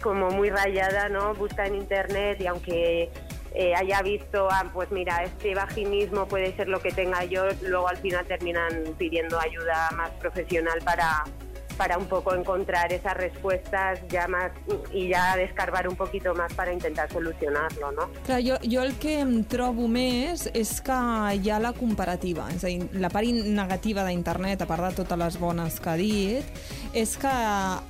como 0.03 0.31
muy 0.31 0.51
rayada, 0.51 1.09
¿no? 1.09 1.35
Busca 1.35 1.65
en 1.67 1.77
internet 1.77 2.39
y 2.41 2.47
aunque 2.49 3.11
eh, 3.55 3.75
haya 3.75 4.03
visto, 4.03 4.49
ah, 4.51 4.69
pues 4.75 4.91
mira, 4.91 5.23
este 5.23 5.55
vaginismo 5.55 6.27
puede 6.27 6.55
ser 6.57 6.69
lo 6.69 6.81
que 6.81 6.91
tenga 6.91 7.25
yo, 7.25 7.45
luego 7.63 7.89
al 7.89 7.97
final 7.99 8.27
terminan 8.27 8.83
pidiendo 8.99 9.39
ayuda 9.41 9.89
más 9.97 10.11
profesional 10.21 10.81
para 10.85 11.23
para 11.77 11.99
un 11.99 12.07
poco 12.07 12.35
encontrar 12.35 12.93
esas 12.93 13.15
respuestas 13.15 14.01
ya 14.09 14.27
más 14.29 14.53
y 14.93 15.09
ya 15.09 15.37
descarbar 15.37 15.89
un 15.89 15.97
poquito 15.97 16.35
más 16.35 16.53
para 16.55 16.73
intentar 16.73 17.11
solucionarlo, 17.13 17.93
¿no? 17.93 18.09
Clar, 18.25 18.43
jo, 18.45 18.57
jo 18.63 18.83
el 18.83 18.95
que 18.99 19.19
em 19.21 19.43
trobo 19.45 19.87
més 19.89 20.49
és 20.55 20.81
que 20.85 20.97
hi 21.41 21.51
ha 21.51 21.59
la 21.61 21.73
comparativa. 21.77 22.47
És 22.55 22.65
a 22.65 22.69
dir, 22.69 22.89
la 23.01 23.11
part 23.11 23.27
negativa 23.27 24.05
d'internet, 24.07 24.63
a 24.63 24.67
part 24.67 24.85
de 24.89 24.93
totes 25.03 25.19
les 25.19 25.39
bones 25.41 25.79
que 25.81 25.91
ha 25.91 25.97
dit, 25.97 26.45
és 26.95 27.17
que 27.19 27.31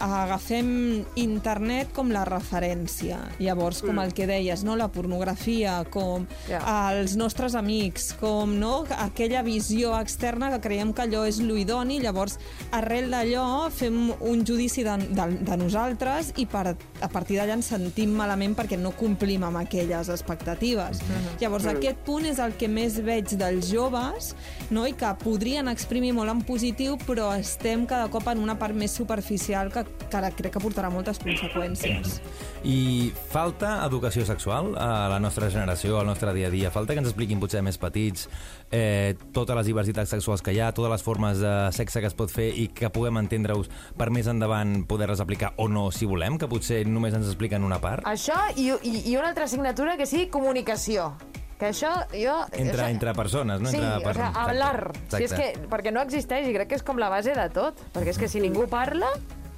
agafem 0.01 1.05
internet 1.20 1.90
com 1.94 2.11
la 2.12 2.25
referència. 2.29 3.18
Llavors, 3.42 3.83
com 3.85 3.99
el 4.03 4.12
que 4.16 4.27
deies, 4.29 4.64
no? 4.64 4.77
la 4.77 4.88
pornografia, 4.92 5.81
com 5.90 6.27
Ja. 6.49 6.61
els 6.92 7.16
nostres 7.16 7.55
amics, 7.55 8.12
com 8.20 8.55
no? 8.59 8.85
aquella 8.99 9.42
visió 9.42 9.94
externa 10.01 10.51
que 10.53 10.61
creiem 10.61 10.92
que 10.92 11.03
allò 11.03 11.25
és 11.27 11.38
l'idoni, 11.40 12.01
llavors 12.01 12.38
arrel 12.73 13.11
d'allò 13.11 13.70
fem 13.75 14.13
un 14.21 14.45
judici 14.47 14.85
de, 14.87 14.97
de, 15.11 15.27
de 15.45 15.57
nosaltres 15.59 16.33
i 16.41 16.47
per, 16.51 16.75
a 16.75 17.09
partir 17.13 17.39
d'allà 17.39 17.57
ens 17.59 17.71
sentim 17.73 18.15
malament 18.17 18.55
perquè 18.57 18.79
no 18.81 18.95
complim 18.97 19.45
amb 19.47 19.61
aquelles 19.63 20.11
expectatives. 20.13 21.03
Llavors 21.43 21.69
aquest 21.71 22.03
punt 22.07 22.29
és 22.31 22.41
el 22.43 22.57
que 22.61 22.69
més 22.71 23.01
veig 23.05 23.35
dels 23.41 23.71
joves 23.73 24.33
no? 24.75 24.87
i 24.87 24.95
que 24.99 25.11
podrien 25.23 25.69
exprimir 25.73 26.15
molt 26.17 26.33
en 26.33 26.43
positiu 26.47 26.99
però 27.05 27.31
estem 27.37 27.87
cada 27.91 28.09
cop 28.13 28.29
en 28.33 28.43
una 28.43 28.57
part 28.61 28.77
més 28.77 28.95
superficial 28.95 29.73
que, 29.75 29.85
que 30.07 30.19
ara 30.19 30.31
crec 30.35 30.55
que 30.55 30.63
portarà 30.63 30.91
moltes 30.93 31.19
conseqüències. 31.23 32.21
I 32.65 33.11
falta 33.33 33.77
educació 33.85 34.25
sexual 34.29 34.73
a 34.81 35.09
la 35.13 35.19
nostra 35.21 35.51
generació, 35.53 35.99
al 36.01 36.09
nostre 36.09 36.33
dia 36.37 36.49
a 36.49 36.55
dia? 36.55 36.71
Falta 36.75 36.95
que 36.95 37.03
ens 37.03 37.11
expliquin, 37.11 37.43
potser 37.43 37.63
més 37.65 37.79
petits, 37.81 38.29
eh, 38.70 39.14
totes 39.33 39.57
les 39.59 39.68
diversitats 39.68 40.11
sexuals 40.11 40.42
que 40.44 40.55
hi 40.55 40.61
ha, 40.61 40.72
totes 40.77 40.92
les 40.92 41.05
formes 41.05 41.40
de 41.42 41.55
sexe 41.77 42.03
que 42.03 42.11
es 42.11 42.16
pot 42.16 42.33
fer 42.33 42.50
i 42.50 42.68
que 42.74 42.90
puguem 42.94 43.20
entendre-us 43.22 43.70
per 43.98 44.11
més 44.14 44.29
endavant 44.31 44.83
poder-les 44.88 45.22
aplicar 45.24 45.55
o 45.59 45.68
no, 45.68 45.90
si 45.94 46.09
volem, 46.11 46.38
que 46.38 46.48
potser 46.50 46.85
només 46.88 47.14
ens 47.14 47.31
expliquen 47.31 47.64
una 47.66 47.81
part? 47.83 48.07
Això 48.09 48.38
i, 48.57 48.70
i, 48.83 48.96
i 49.12 49.16
una 49.16 49.31
altra 49.33 49.48
assignatura 49.48 49.98
que 50.00 50.09
sigui 50.11 50.29
comunicació. 50.33 51.12
Que 51.59 51.70
això, 51.70 51.92
jo... 52.11 52.35
Entre, 52.50 52.74
això, 52.74 52.88
entre 52.90 53.14
persones, 53.14 53.62
no? 53.62 53.70
Sí, 53.70 53.79
entre 53.79 54.11
o 54.11 54.14
sea, 54.16 54.33
hablar. 54.42 54.90
Exacte. 54.90 55.16
Si 55.16 55.24
és 55.29 55.35
que, 55.38 55.68
perquè 55.70 55.92
no 55.94 56.03
existeix 56.03 56.48
i 56.50 56.57
crec 56.57 56.72
que 56.72 56.79
és 56.81 56.85
com 56.85 56.98
la 56.98 57.09
base 57.12 57.37
de 57.37 57.46
tot. 57.55 57.79
Perquè 57.94 58.11
és 58.11 58.18
que 58.18 58.29
si 58.29 58.42
ningú 58.42 58.66
parla, 58.70 59.12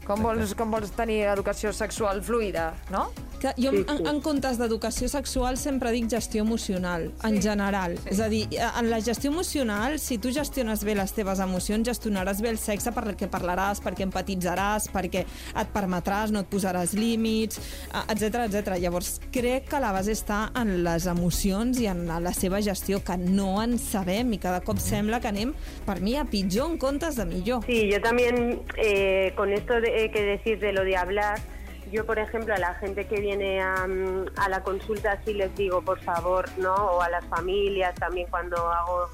com 0.06 0.22
vols, 0.22 0.54
com 0.56 0.70
vols 0.70 0.92
tenir 0.96 1.24
educació 1.32 1.72
sexual 1.74 2.22
fluida, 2.22 2.72
no? 2.94 3.08
Que 3.36 3.50
jo, 3.60 3.72
en, 3.76 4.06
en 4.08 4.20
comptes 4.24 4.56
d'educació 4.56 5.10
sexual, 5.12 5.58
sempre 5.60 5.90
dic 5.92 6.06
gestió 6.08 6.40
emocional, 6.40 7.10
en 7.26 7.36
general. 7.42 7.96
És 8.08 8.20
a 8.24 8.30
dir, 8.32 8.46
en 8.56 8.88
la 8.88 9.00
gestió 9.04 9.28
emocional, 9.28 9.98
si 10.00 10.16
tu 10.22 10.32
gestiones 10.32 10.84
bé 10.86 10.94
les 10.96 11.12
teves 11.12 11.42
emocions, 11.44 11.84
gestionaràs 11.84 12.40
bé 12.40 12.54
el 12.54 12.60
sexe 12.62 12.94
perquè 12.96 13.28
parlaràs, 13.28 13.82
perquè 13.84 14.06
empatitzaràs, 14.06 14.88
perquè 14.94 15.26
et 15.26 15.74
permetràs, 15.74 16.32
no 16.32 16.46
et 16.46 16.50
posaràs 16.52 16.94
límits, 16.96 17.60
etc 18.06 18.46
etc. 18.46 18.78
Llavors, 18.80 19.18
crec 19.34 19.68
que 19.68 19.82
la 19.84 19.92
base 19.92 20.16
està 20.16 20.46
en 20.56 20.72
les 20.86 21.08
emocions 21.10 21.82
i 21.82 21.90
en 21.92 22.06
la 22.08 22.32
seva 22.36 22.62
gestió, 22.64 23.02
que 23.04 23.18
no 23.20 23.58
en 23.62 23.76
sabem 23.82 24.32
i 24.32 24.40
cada 24.40 24.62
cop 24.64 24.80
sembla 24.80 25.20
que 25.20 25.32
anem, 25.34 25.52
per 25.84 25.98
mi, 26.00 26.16
a 26.16 26.24
pitjor 26.24 26.72
en 26.72 26.80
comptes 26.80 27.20
de 27.20 27.28
millor. 27.28 27.68
Sí, 27.68 27.84
yo 27.92 28.00
también 28.00 28.62
eh, 28.80 29.34
con 29.36 29.52
esto 29.52 29.80
de, 29.80 29.95
que 30.12 30.22
decís 30.22 30.60
de 30.60 30.72
lo 30.72 30.84
de 30.84 30.96
hablar, 30.96 31.38
yo 31.90 32.04
por 32.04 32.18
ejemplo 32.18 32.54
a 32.54 32.58
la 32.58 32.74
gente 32.74 33.06
que 33.06 33.20
viene 33.20 33.60
a, 33.60 33.86
mm, 33.86 34.26
a 34.36 34.48
la 34.48 34.62
consulta 34.62 35.18
sí 35.24 35.34
les 35.34 35.54
digo 35.54 35.82
por 35.82 36.00
favor, 36.00 36.44
¿no? 36.58 36.74
O 36.74 37.00
a 37.00 37.08
las 37.08 37.24
familias 37.26 37.94
también 37.94 38.26
cuando 38.30 38.56
hago 38.56 39.08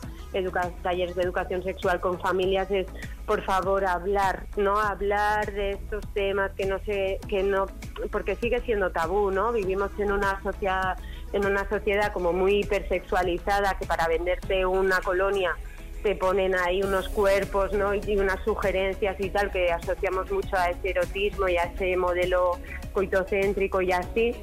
talleres 0.83 1.15
de 1.15 1.23
educación 1.23 1.63
sexual 1.63 2.01
con 2.01 2.19
familias 2.19 2.71
es 2.71 2.87
por 3.27 3.43
favor 3.43 3.85
hablar, 3.85 4.47
¿no? 4.57 4.79
Hablar 4.79 5.53
de 5.53 5.73
estos 5.73 6.05
temas 6.15 6.51
que 6.53 6.67
no 6.67 6.79
sé, 6.81 7.21
que 7.29 7.43
no, 7.43 7.67
porque 8.11 8.37
sigue 8.37 8.61
siendo 8.61 8.91
tabú, 8.91 9.31
¿no? 9.31 9.53
Vivimos 9.53 9.91
en 9.99 10.11
una 10.11 10.43
sociedad, 10.43 10.99
en 11.33 11.47
una 11.47 11.69
sociedad 11.69 12.13
como 12.13 12.33
muy 12.33 12.61
hipersexualizada 12.61 13.77
que 13.79 13.87
para 13.87 14.09
venderte 14.09 14.65
una 14.65 15.01
colonia 15.01 15.55
te 16.03 16.17
ponen 16.17 16.55
ahí 16.55 16.83
unos 16.83 17.09
cuerpos 17.09 17.73
¿no? 17.73 17.95
y 17.95 18.17
unas 18.17 18.43
sugerencias 18.45 19.17
y 19.19 19.31
tal 19.31 19.51
que 19.51 19.71
asociamos 19.71 20.31
mucho 20.31 20.57
a 20.57 20.71
ese 20.71 20.91
erotismo 20.91 21.49
y 21.49 21.57
a 21.57 21.65
ese 21.65 21.97
modelo 21.97 22.59
coitocéntrico 22.93 23.81
y 23.81 23.93
así, 23.93 24.35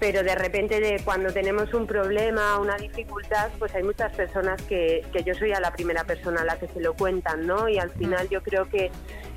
pero 0.00 0.22
de 0.22 0.34
repente 0.34 0.80
de 0.80 1.00
cuando 1.04 1.32
tenemos 1.32 1.74
un 1.74 1.86
problema, 1.86 2.58
una 2.58 2.76
dificultad, 2.76 3.50
pues 3.58 3.74
hay 3.74 3.82
muchas 3.82 4.14
personas 4.14 4.62
que, 4.62 5.04
que 5.12 5.22
yo 5.22 5.34
soy 5.34 5.52
a 5.52 5.60
la 5.60 5.72
primera 5.72 6.04
persona 6.04 6.40
a 6.40 6.44
la 6.44 6.58
que 6.58 6.68
se 6.68 6.80
lo 6.80 6.94
cuentan, 6.94 7.46
¿no? 7.46 7.68
Y 7.68 7.78
al 7.78 7.90
final 7.90 8.28
yo 8.30 8.42
creo 8.42 8.68
que, 8.68 8.90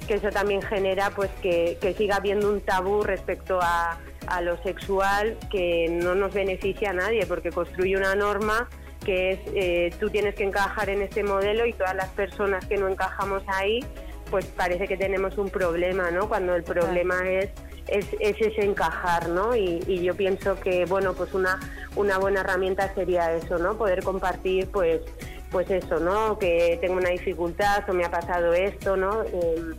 que 0.07 0.13
eso 0.15 0.29
también 0.29 0.61
genera 0.61 1.09
pues 1.09 1.29
que, 1.41 1.77
que 1.81 1.93
siga 1.93 2.17
habiendo 2.17 2.49
un 2.49 2.61
tabú 2.61 3.03
respecto 3.03 3.59
a, 3.61 3.99
a 4.27 4.41
lo 4.41 4.61
sexual 4.63 5.37
que 5.49 5.87
no 5.89 6.15
nos 6.15 6.33
beneficia 6.33 6.91
a 6.91 6.93
nadie 6.93 7.25
porque 7.25 7.49
construye 7.49 7.97
una 7.97 8.15
norma 8.15 8.69
que 9.05 9.31
es 9.31 9.39
eh, 9.55 9.93
tú 9.99 10.09
tienes 10.09 10.35
que 10.35 10.43
encajar 10.43 10.89
en 10.89 11.01
este 11.01 11.23
modelo 11.23 11.65
y 11.65 11.73
todas 11.73 11.95
las 11.95 12.09
personas 12.09 12.65
que 12.65 12.77
no 12.77 12.87
encajamos 12.87 13.43
ahí 13.47 13.81
pues 14.31 14.45
parece 14.45 14.87
que 14.87 14.97
tenemos 14.97 15.37
un 15.37 15.49
problema, 15.49 16.09
¿no? 16.09 16.27
Cuando 16.29 16.55
el 16.55 16.63
problema 16.63 17.29
es, 17.29 17.49
es, 17.87 18.07
es 18.19 18.39
ese 18.39 18.63
encajar, 18.63 19.27
¿no? 19.29 19.55
Y, 19.55 19.83
y 19.85 20.01
yo 20.01 20.15
pienso 20.15 20.59
que, 20.59 20.85
bueno, 20.85 21.13
pues 21.13 21.33
una, 21.33 21.59
una 21.97 22.17
buena 22.17 22.39
herramienta 22.39 22.91
sería 22.95 23.33
eso, 23.33 23.59
¿no? 23.59 23.77
Poder 23.77 24.01
compartir, 24.03 24.69
pues, 24.71 25.01
pues 25.51 25.69
eso, 25.69 25.99
¿no? 25.99 26.39
Que 26.39 26.79
tengo 26.79 26.95
una 26.95 27.09
dificultad 27.09 27.83
o 27.89 27.93
me 27.93 28.05
ha 28.05 28.09
pasado 28.09 28.53
esto, 28.53 28.95
¿no? 28.95 29.23
Eh, 29.23 29.73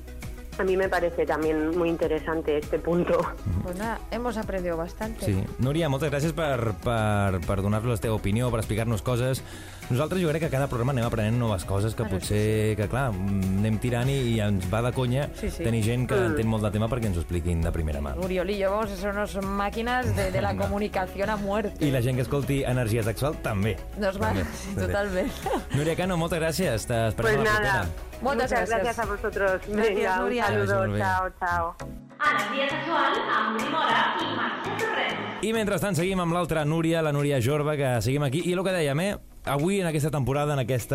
a 0.58 0.64
mí 0.64 0.76
me 0.76 0.88
parece 0.90 1.24
también 1.24 1.76
muy 1.76 1.88
interesante 1.88 2.58
este 2.58 2.78
punto. 2.78 3.18
Pues 3.62 3.76
nada, 3.76 4.00
hemos 4.10 4.36
aprendido 4.36 4.76
bastante. 4.76 5.24
Sí. 5.24 5.44
Núria, 5.58 5.88
moltes 5.88 6.10
gràcies 6.10 6.32
per, 6.34 6.72
per, 6.82 7.38
per 7.46 7.60
donar-nos 7.62 7.94
la 7.94 8.02
teva 8.02 8.16
opinió, 8.18 8.50
per 8.50 8.58
explicar-nos 8.60 9.02
coses. 9.06 9.42
Nosaltres 9.90 10.22
jo 10.22 10.30
crec 10.30 10.44
que 10.46 10.48
cada 10.50 10.66
programa 10.70 10.92
anem 10.94 11.04
aprenent 11.04 11.36
noves 11.38 11.64
coses 11.68 11.94
que 11.94 12.02
Ara 12.06 12.10
potser, 12.14 12.74
que 12.78 12.86
clar, 12.88 13.10
anem 13.12 13.76
tirant 13.82 14.08
i, 14.08 14.16
i 14.32 14.40
ens 14.40 14.64
va 14.72 14.80
de 14.86 14.92
conya 14.94 15.26
Sí, 15.38 15.50
sí. 15.50 15.62
tenir 15.66 15.82
gent 15.84 16.06
que 16.08 16.16
entén 16.30 16.48
molt 16.48 16.64
de 16.64 16.70
tema 16.74 16.88
perquè 16.88 17.10
ens 17.10 17.18
ho 17.18 17.22
expliquin 17.24 17.60
de 17.62 17.72
primera 17.74 18.00
mà. 18.00 18.14
Yo 18.16 18.70
vamos 18.70 18.90
a 18.90 18.96
ser 18.96 19.10
unas 19.10 19.34
máquinas 19.44 20.14
de, 20.16 20.30
de 20.32 20.40
la 20.40 20.56
comunicación 20.62 21.30
a 21.30 21.36
muerte. 21.36 21.84
I 21.84 21.90
la 21.90 22.00
gent 22.02 22.16
que 22.16 22.22
escolti 22.22 22.62
Energia 22.64 23.02
Sexual 23.02 23.36
també. 23.42 23.76
Nos 23.98 24.16
va, 24.20 24.32
També, 24.32 24.44
sí, 24.54 24.74
també. 24.74 24.86
totalmente. 24.86 25.50
Núria 25.76 25.96
Cano, 25.96 26.16
moltes 26.16 26.40
gràcies. 26.40 26.86
T'esperem 26.86 27.42
Pues 27.42 27.48
a 27.48 27.52
la 27.52 27.60
nada, 27.60 27.82
propera. 27.82 28.22
Muchas 28.22 28.22
muchas 28.22 28.50
gracias. 28.50 28.82
gracias 28.82 28.98
a 28.98 29.06
vosotros. 29.10 29.60
Gracias, 29.68 29.94
Venga, 29.94 30.14
un 30.16 30.22
Nuria. 30.24 30.46
saludo, 30.46 30.74
Gràcies, 30.74 30.88
Núria. 30.88 32.11
Energia 32.22 32.68
sexual 32.70 33.18
amb 33.34 33.56
Uri 33.58 33.68
Mora 33.72 34.02
i 34.22 34.28
Mercè 34.36 34.76
Torrent. 34.78 35.20
I 35.42 35.50
mentrestant 35.56 35.96
seguim 35.98 36.20
amb 36.22 36.34
l'altra 36.36 36.62
Núria, 36.64 37.00
la 37.02 37.10
Núria 37.12 37.40
Jorba, 37.42 37.74
que 37.76 37.96
seguim 38.04 38.22
aquí. 38.22 38.44
I 38.46 38.52
el 38.54 38.62
que 38.62 38.74
dèiem, 38.76 39.00
eh? 39.02 39.12
Avui, 39.50 39.80
en 39.82 39.88
aquesta 39.88 40.12
temporada, 40.14 40.54
en 40.54 40.60
aquests 40.62 40.92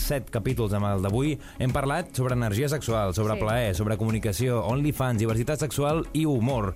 set 0.00 0.30
capítols 0.32 0.72
amb 0.72 0.86
el 0.88 1.02
d'avui, 1.04 1.34
hem 1.60 1.74
parlat 1.76 2.08
sobre 2.16 2.32
energia 2.38 2.70
sexual, 2.72 3.12
sobre 3.12 3.34
Sí. 3.34 3.40
plaer, 3.42 3.74
sobre 3.76 3.98
comunicació, 4.00 4.62
OnlyFans, 4.64 5.18
diversitat 5.20 5.60
sexual 5.60 6.06
i 6.14 6.24
humor. 6.24 6.74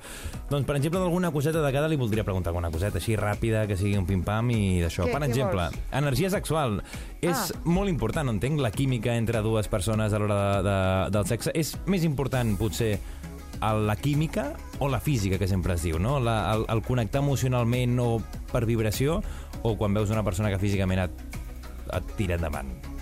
Doncs, 0.51 0.67
per 0.67 0.77
exemple, 0.77 1.01
d'alguna 1.01 1.31
coseta 1.33 1.63
de 1.63 1.73
cada 1.73 1.89
li 1.89 1.97
voldria 1.97 2.23
preguntar 2.23 2.51
alguna 2.51 2.71
coseta 2.71 2.99
així 2.99 3.17
ràpida, 3.17 3.67
que 3.67 3.79
sigui 3.79 3.97
un 3.97 4.05
pim-pam 4.05 4.51
i 4.51 4.83
d'això. 4.83 5.07
Què- 5.07 5.13
Per 5.13 5.23
què 5.23 5.25
exemple, 5.31 5.63
vols? 5.71 5.79
energia 5.91 6.29
sexual. 6.29 6.83
És 7.23 7.51
Ah. 7.51 7.61
molt 7.65 7.89
important, 7.89 8.29
entenc, 8.29 8.61
la 8.61 8.71
química 8.71 9.17
entre 9.17 9.41
dues 9.41 9.69
persones 9.69 10.13
a 10.13 10.19
l'hora 10.19 10.61
de, 10.61 10.69
de, 10.69 11.11
del 11.17 11.25
sexe. 11.27 11.51
És 11.55 11.79
més 11.87 12.05
important, 12.05 12.59
potser, 12.59 12.99
la 13.61 13.97
química 13.97 14.53
o 14.79 14.89
la 14.89 15.01
física, 15.01 15.39
que 15.39 15.49
sempre 15.49 15.75
es 15.75 15.83
diu, 15.87 15.99
no? 15.99 16.19
La, 16.21 16.55
el, 16.55 16.67
el 16.69 16.83
connectar 16.85 17.23
emocionalment 17.25 17.99
o 18.03 18.11
per 18.53 18.67
vibració 18.69 19.23
o 19.63 19.77
quan 19.77 19.95
veus 19.97 20.13
una 20.13 20.25
persona 20.27 20.53
que 20.53 20.61
físicament 20.63 21.07
et, 21.07 21.25
et 21.97 22.13
tira 22.19 22.37
endavant. 22.37 22.96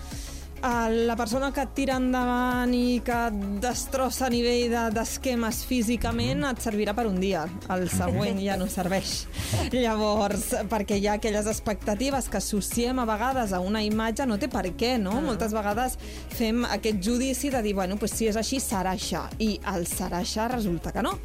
Eh, 0.64 1.04
La 1.06 1.14
persona 1.16 1.50
que 1.52 1.60
et 1.60 1.72
tira 1.76 1.96
endavant 2.00 2.70
i 2.72 3.00
que 3.04 3.12
et 3.28 3.34
destrossa 3.60 4.26
a 4.26 4.30
nivell 4.32 4.70
de- 4.72 4.84
d'esquemes 4.96 5.58
físicament 5.68 6.44
et 6.48 6.58
servirà 6.62 6.94
per 6.96 7.04
un 7.06 7.18
dia. 7.20 7.42
El 7.68 7.82
següent 7.90 8.38
ja 8.40 8.56
no 8.56 8.66
serveix. 8.72 9.26
Llavors, 9.72 10.54
perquè 10.70 10.96
hi 10.96 11.06
ha 11.08 11.18
aquelles 11.18 11.46
expectatives 11.50 12.30
que 12.32 12.38
associem 12.40 12.98
a 12.98 13.04
vegades 13.04 13.52
a 13.52 13.60
una 13.60 13.82
imatge, 13.84 14.24
no 14.26 14.38
té 14.38 14.48
per 14.48 14.64
què, 14.72 14.94
no? 14.98 15.18
Moltes 15.20 15.52
vegades 15.52 15.98
fem 16.32 16.64
aquest 16.64 17.02
judici 17.04 17.50
de 17.52 17.60
dir, 17.62 17.74
bueno, 17.76 17.98
pues 18.00 18.12
si 18.16 18.28
és 18.30 18.36
així, 18.40 18.56
serà 18.60 18.94
això. 18.96 19.26
I 19.38 19.58
el 19.74 19.84
serà 19.90 20.22
això 20.24 20.48
resulta 20.48 20.92
que 20.92 21.02
no. 21.04 21.18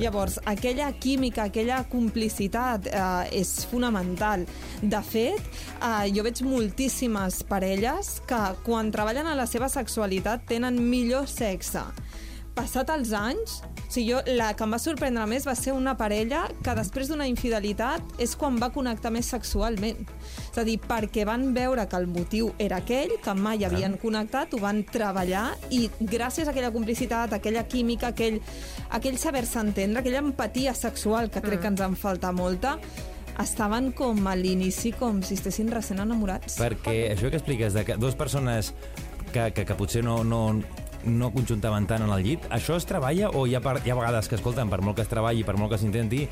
Llavors, 0.00 0.40
aquella 0.46 0.90
química, 0.98 1.44
aquella 1.44 1.84
complicitat 1.84 2.90
eh, 2.90 3.38
és 3.38 3.54
fonamental. 3.70 4.46
De 4.82 5.02
fet, 5.06 5.40
eh, 5.78 6.10
jo 6.10 6.26
veig 6.26 6.42
moltíssimes 6.42 7.44
parelles 7.46 8.16
que 8.26 8.42
quan 8.64 8.79
treballen 8.88 9.28
a 9.28 9.36
la 9.36 9.44
seva 9.44 9.68
sexualitat 9.68 10.48
tenen 10.48 10.80
millor 10.80 11.28
sexe. 11.28 11.84
Passat 12.56 12.88
els 12.90 13.12
anys, 13.14 13.60
o 13.62 13.92
sigui, 13.92 14.08
jo, 14.10 14.20
la 14.38 14.52
que 14.56 14.64
em 14.64 14.72
va 14.74 14.78
sorprendre 14.80 15.26
més 15.28 15.44
va 15.46 15.52
ser 15.58 15.74
una 15.76 15.92
parella 15.98 16.46
que 16.64 16.72
després 16.78 17.10
d'una 17.10 17.28
infidelitat 17.30 18.22
és 18.22 18.32
quan 18.38 18.56
va 18.62 18.70
connectar 18.74 19.12
més 19.14 19.28
sexualment. 19.34 20.00
És 20.48 20.58
a 20.58 20.64
dir, 20.66 20.78
perquè 20.82 21.26
van 21.28 21.50
veure 21.54 21.84
que 21.90 22.00
el 22.00 22.08
motiu 22.10 22.50
era 22.58 22.80
aquell, 22.80 23.16
que 23.22 23.34
mai 23.36 23.66
havien 23.66 23.98
connectat, 24.02 24.56
ho 24.56 24.62
van 24.64 24.82
treballar 24.88 25.44
i 25.74 25.84
gràcies 26.00 26.48
a 26.48 26.54
aquella 26.54 26.72
complicitat, 26.74 27.36
aquella 27.36 27.66
química, 27.68 28.14
aquell, 28.14 28.40
aquell 28.98 29.18
saber-se 29.18 29.60
entendre, 29.62 30.00
aquella 30.00 30.24
empatia 30.24 30.74
sexual 30.74 31.30
que 31.30 31.44
crec 31.44 31.66
que 31.66 31.74
ens 31.74 31.86
en 31.86 31.98
falta 31.98 32.32
molta, 32.32 32.78
estaven 33.38 33.92
com 33.96 34.26
a 34.26 34.34
l'inici 34.36 34.92
com 34.96 35.22
si 35.22 35.36
estessin 35.38 35.70
recent 35.72 36.02
enamorats. 36.02 36.58
Perquè 36.60 37.12
això 37.14 37.30
que 37.30 37.40
expliques, 37.40 37.76
de 37.76 37.84
que 37.86 37.98
dues 38.00 38.18
persones 38.18 38.74
que, 39.32 39.50
que, 39.54 39.64
que 39.64 39.78
potser 39.78 40.02
no, 40.04 40.22
no, 40.24 40.42
no 41.04 41.30
conjuntaven 41.32 41.86
tant 41.86 42.02
en 42.02 42.10
el 42.12 42.22
llit, 42.24 42.44
això 42.50 42.76
es 42.76 42.84
treballa 42.86 43.30
o 43.30 43.46
hi 43.46 43.54
ha, 43.54 43.60
par, 43.60 43.80
hi 43.84 43.90
ha 43.90 43.94
vegades 43.98 44.28
que, 44.28 44.36
escolten, 44.36 44.68
per 44.70 44.80
molt 44.82 44.96
que 44.96 45.02
es 45.02 45.08
treballi, 45.08 45.44
per 45.44 45.56
molt 45.56 45.72
que 45.72 45.78
s'intenti, 45.78 46.26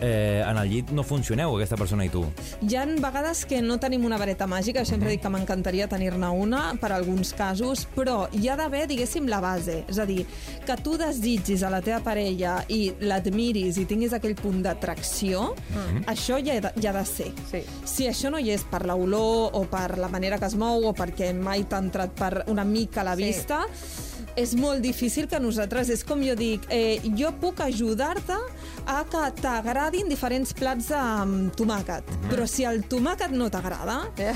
eh, 0.00 0.42
en 0.46 0.56
el 0.60 0.68
llit 0.68 0.90
no 0.96 1.02
funcioneu, 1.04 1.54
aquesta 1.56 1.76
persona 1.76 2.04
i 2.04 2.10
tu? 2.12 2.24
Hi 2.66 2.76
ha 2.76 2.84
vegades 2.86 3.44
que 3.48 3.60
no 3.62 3.78
tenim 3.80 4.04
una 4.04 4.18
vareta 4.18 4.46
màgica, 4.50 4.80
jo 4.84 4.90
sempre 4.92 5.10
dic 5.10 5.22
que 5.22 5.28
m'encantaria 5.32 5.88
tenir-ne 5.88 6.28
una 6.30 6.74
per 6.80 6.92
alguns 6.92 7.32
casos, 7.34 7.86
però 7.96 8.28
hi 8.32 8.48
ha 8.48 8.56
d'haver, 8.56 8.86
diguéssim, 8.90 9.26
la 9.28 9.40
base. 9.40 9.84
És 9.88 9.98
a 9.98 10.06
dir, 10.08 10.24
que 10.66 10.76
tu 10.82 10.96
desitgis 11.00 11.62
a 11.62 11.70
la 11.70 11.80
teva 11.84 12.00
parella 12.04 12.58
i 12.68 12.92
l'admiris 13.00 13.78
i 13.80 13.86
tinguis 13.88 14.12
aquell 14.16 14.34
punt 14.38 14.62
d'atracció, 14.64 15.54
això 16.06 16.38
ja 16.44 16.56
ha, 16.58 16.60
de, 16.68 16.72
ja 16.82 16.90
ha 16.92 16.98
de 17.00 17.04
ser. 17.08 17.30
Sí. 17.50 17.62
Si 17.84 18.06
això 18.08 18.30
no 18.30 18.38
hi 18.38 18.50
és 18.54 18.64
per 18.70 18.84
l'olor 18.86 19.54
o 19.56 19.64
per 19.70 19.98
la 19.98 20.08
manera 20.08 20.38
que 20.38 20.46
es 20.50 20.56
mou 20.56 20.84
o 20.88 20.94
perquè 20.96 21.32
mai 21.36 21.64
t'ha 21.64 21.78
entrat 21.82 22.12
per 22.18 22.44
una 22.48 22.64
mica 22.64 23.00
a 23.02 23.04
la 23.04 23.16
Sí. 23.16 23.24
vista, 23.24 23.64
és 24.38 24.54
molt 24.58 24.82
difícil 24.84 25.26
que 25.30 25.40
nosaltres, 25.42 25.90
és 25.90 26.04
com 26.06 26.22
jo 26.24 26.34
dic, 26.38 26.66
eh, 26.68 27.00
jo 27.18 27.32
puc 27.40 27.60
ajudar-te 27.64 28.38
a 28.86 29.04
que 29.04 29.22
t'agradin 29.42 30.08
diferents 30.08 30.52
plats 30.56 30.90
amb 30.96 31.52
tomàquet, 31.56 32.04
però 32.30 32.46
si 32.46 32.64
el 32.64 32.82
tomàquet 32.88 33.30
no 33.32 33.50
t'agrada, 33.50 34.10
Ja. 34.16 34.32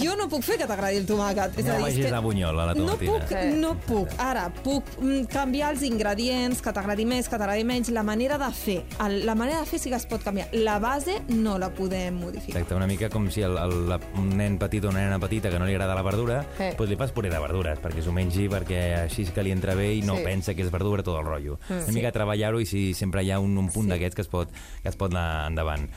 jo 0.00 0.14
no 0.16 0.28
puc 0.28 0.42
fer 0.42 0.58
que 0.58 0.66
t'agradi 0.66 0.96
el 0.96 1.06
tomàquet. 1.06 1.58
És 1.58 1.64
No 1.64 1.72
a 1.72 1.76
dir, 1.76 1.84
vagis 1.84 2.06
que 2.06 2.14
a 2.14 2.20
Bunyol, 2.20 2.60
a 2.60 2.66
la 2.66 2.74
no 2.74 2.84
tomatina. 2.86 3.12
puc, 3.12 3.28
Sí. 3.28 3.56
no 3.58 3.74
puc. 3.80 4.08
Ara, 4.18 4.48
puc 4.62 4.84
mm, 5.00 5.24
canviar 5.26 5.72
els 5.72 5.82
ingredients, 5.82 6.60
que 6.62 6.72
t'agradi 6.72 7.04
més, 7.06 7.28
que 7.28 7.36
t'agradi 7.38 7.64
menys, 7.64 7.88
la 7.90 8.02
manera 8.02 8.38
de 8.38 8.50
fer. 8.52 8.84
El, 9.04 9.24
la 9.26 9.34
manera 9.34 9.60
de 9.60 9.66
fer 9.66 9.78
sí 9.78 9.90
que 9.90 9.96
es 9.96 10.06
pot 10.06 10.22
canviar. 10.22 10.48
La 10.52 10.78
base 10.78 11.22
no 11.28 11.58
la 11.58 11.70
podem 11.74 12.14
modificar. 12.20 12.56
Exacte, 12.62 12.74
una 12.74 12.86
mica 12.86 13.08
com 13.10 13.30
si 13.30 13.42
el, 13.42 13.56
el, 13.58 13.88
la, 13.88 13.98
un 14.16 14.30
nen 14.36 14.58
petit 14.58 14.84
o 14.84 14.88
una 14.88 15.00
nena 15.00 15.18
petita 15.18 15.50
que 15.50 15.58
no 15.58 15.66
li 15.66 15.72
agrada 15.74 15.94
la 15.94 16.02
verdura, 16.02 16.44
Sí. 16.58 16.64
doncs 16.76 16.88
li 16.90 16.96
fas 16.96 17.12
puré 17.12 17.30
de 17.30 17.38
verdures, 17.38 17.78
perquè 17.80 18.02
s'ho 18.02 18.12
mengi, 18.12 18.48
perquè 18.48 19.02
així 19.04 19.22
és 19.22 19.30
que 19.30 19.42
li 19.42 19.50
entra 19.50 19.74
bé 19.74 19.94
i 19.94 20.02
no 20.02 20.16
Sí. 20.16 20.22
pensa 20.24 20.54
que 20.54 20.62
és 20.62 20.70
verdura, 20.70 21.02
tot 21.02 21.18
el 21.18 21.24
rotllo. 21.24 21.58
Una 21.68 21.92
mica 21.92 22.12
treballar-ho 22.12 22.60
i 22.60 22.66
si 22.66 22.94
sempre 22.94 23.22
hi 23.24 23.30
ha 23.30 23.38
un, 23.40 23.56
un 23.58 23.68
punt 23.68 23.83
Sí. 23.86 23.94
d'aquests 23.94 24.18
que, 24.18 24.26
es 24.26 24.30
pot, 24.32 24.52
que 24.82 24.92
es 24.92 25.00
pot 25.00 25.14
anar 25.14 25.48
endavant. 25.48 25.88